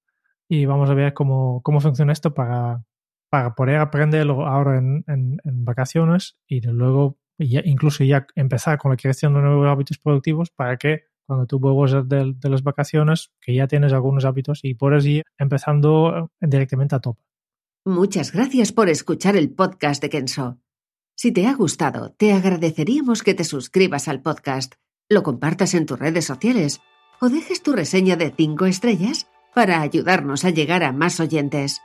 Y 0.50 0.66
vamos 0.66 0.90
a 0.90 0.96
ver 0.96 1.14
cómo, 1.14 1.62
cómo 1.64 1.80
funciona 1.82 2.14
esto 2.14 2.34
para, 2.34 2.84
para 3.30 3.56
poder 3.56 3.78
aprenderlo 3.78 4.48
ahora 4.48 4.80
en, 4.80 5.04
en, 5.08 5.66
vacaciones 5.66 6.38
y 6.48 6.62
luego 6.62 7.18
incluso 7.38 8.04
ya 8.04 8.28
empezar 8.36 8.78
con 8.80 8.92
la 8.92 8.98
creación 8.98 9.34
de 9.36 9.42
nuevos 9.42 9.68
hábitos 9.68 10.00
productivos 10.00 10.50
para 10.50 10.78
que 10.78 11.04
cuando 11.30 11.46
tú 11.46 11.60
vuelvas 11.60 12.10
de, 12.10 12.34
las 12.42 12.64
vacaciones, 12.64 13.30
que 13.40 13.54
ya 13.54 13.68
tienes 13.68 13.94
algunos 13.94 14.26
hábitos 14.26 14.62
y 14.64 14.74
puedes 14.74 15.06
ir 15.06 15.26
empezando 15.38 16.32
directamente 16.42 16.96
a 16.96 17.00
top. 17.00 17.18
Muchas 17.86 18.32
gracias 18.32 18.72
por 18.72 18.90
escuchar 18.90 19.38
el 19.38 19.52
podcast 19.52 20.02
de 20.02 20.10
Kenso. 20.10 20.58
Si 21.16 21.32
te 21.32 21.46
ha 21.46 21.54
gustado, 21.54 22.14
te 22.14 22.34
agradeceríamos 22.34 23.22
que 23.22 23.36
te 23.36 23.44
suscribas 23.44 24.08
al 24.08 24.24
podcast, 24.24 24.74
lo 25.08 25.22
compartas 25.22 25.76
en 25.76 25.86
tus 25.86 26.00
redes 26.00 26.26
sociales 26.26 26.82
o 27.22 27.30
dejes 27.30 27.62
tu 27.62 27.74
reseña 27.74 28.16
de 28.16 28.34
5 28.36 28.66
estrellas 28.66 29.30
para 29.54 29.82
ayudarnos 29.82 30.46
a 30.46 30.50
llegar 30.50 30.84
a 30.84 30.92
más 30.94 31.20
oyentes. 31.20 31.80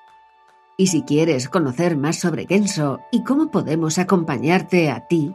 Y 0.79 0.87
si 0.87 1.03
quieres 1.03 1.51
conocer 1.51 1.99
más 1.99 2.19
sobre 2.19 2.47
Kenso 2.47 3.01
y 3.13 3.25
cómo 3.25 3.51
podemos 3.51 3.99
acompañarte 3.99 4.91
a 4.91 5.07
ti 5.07 5.35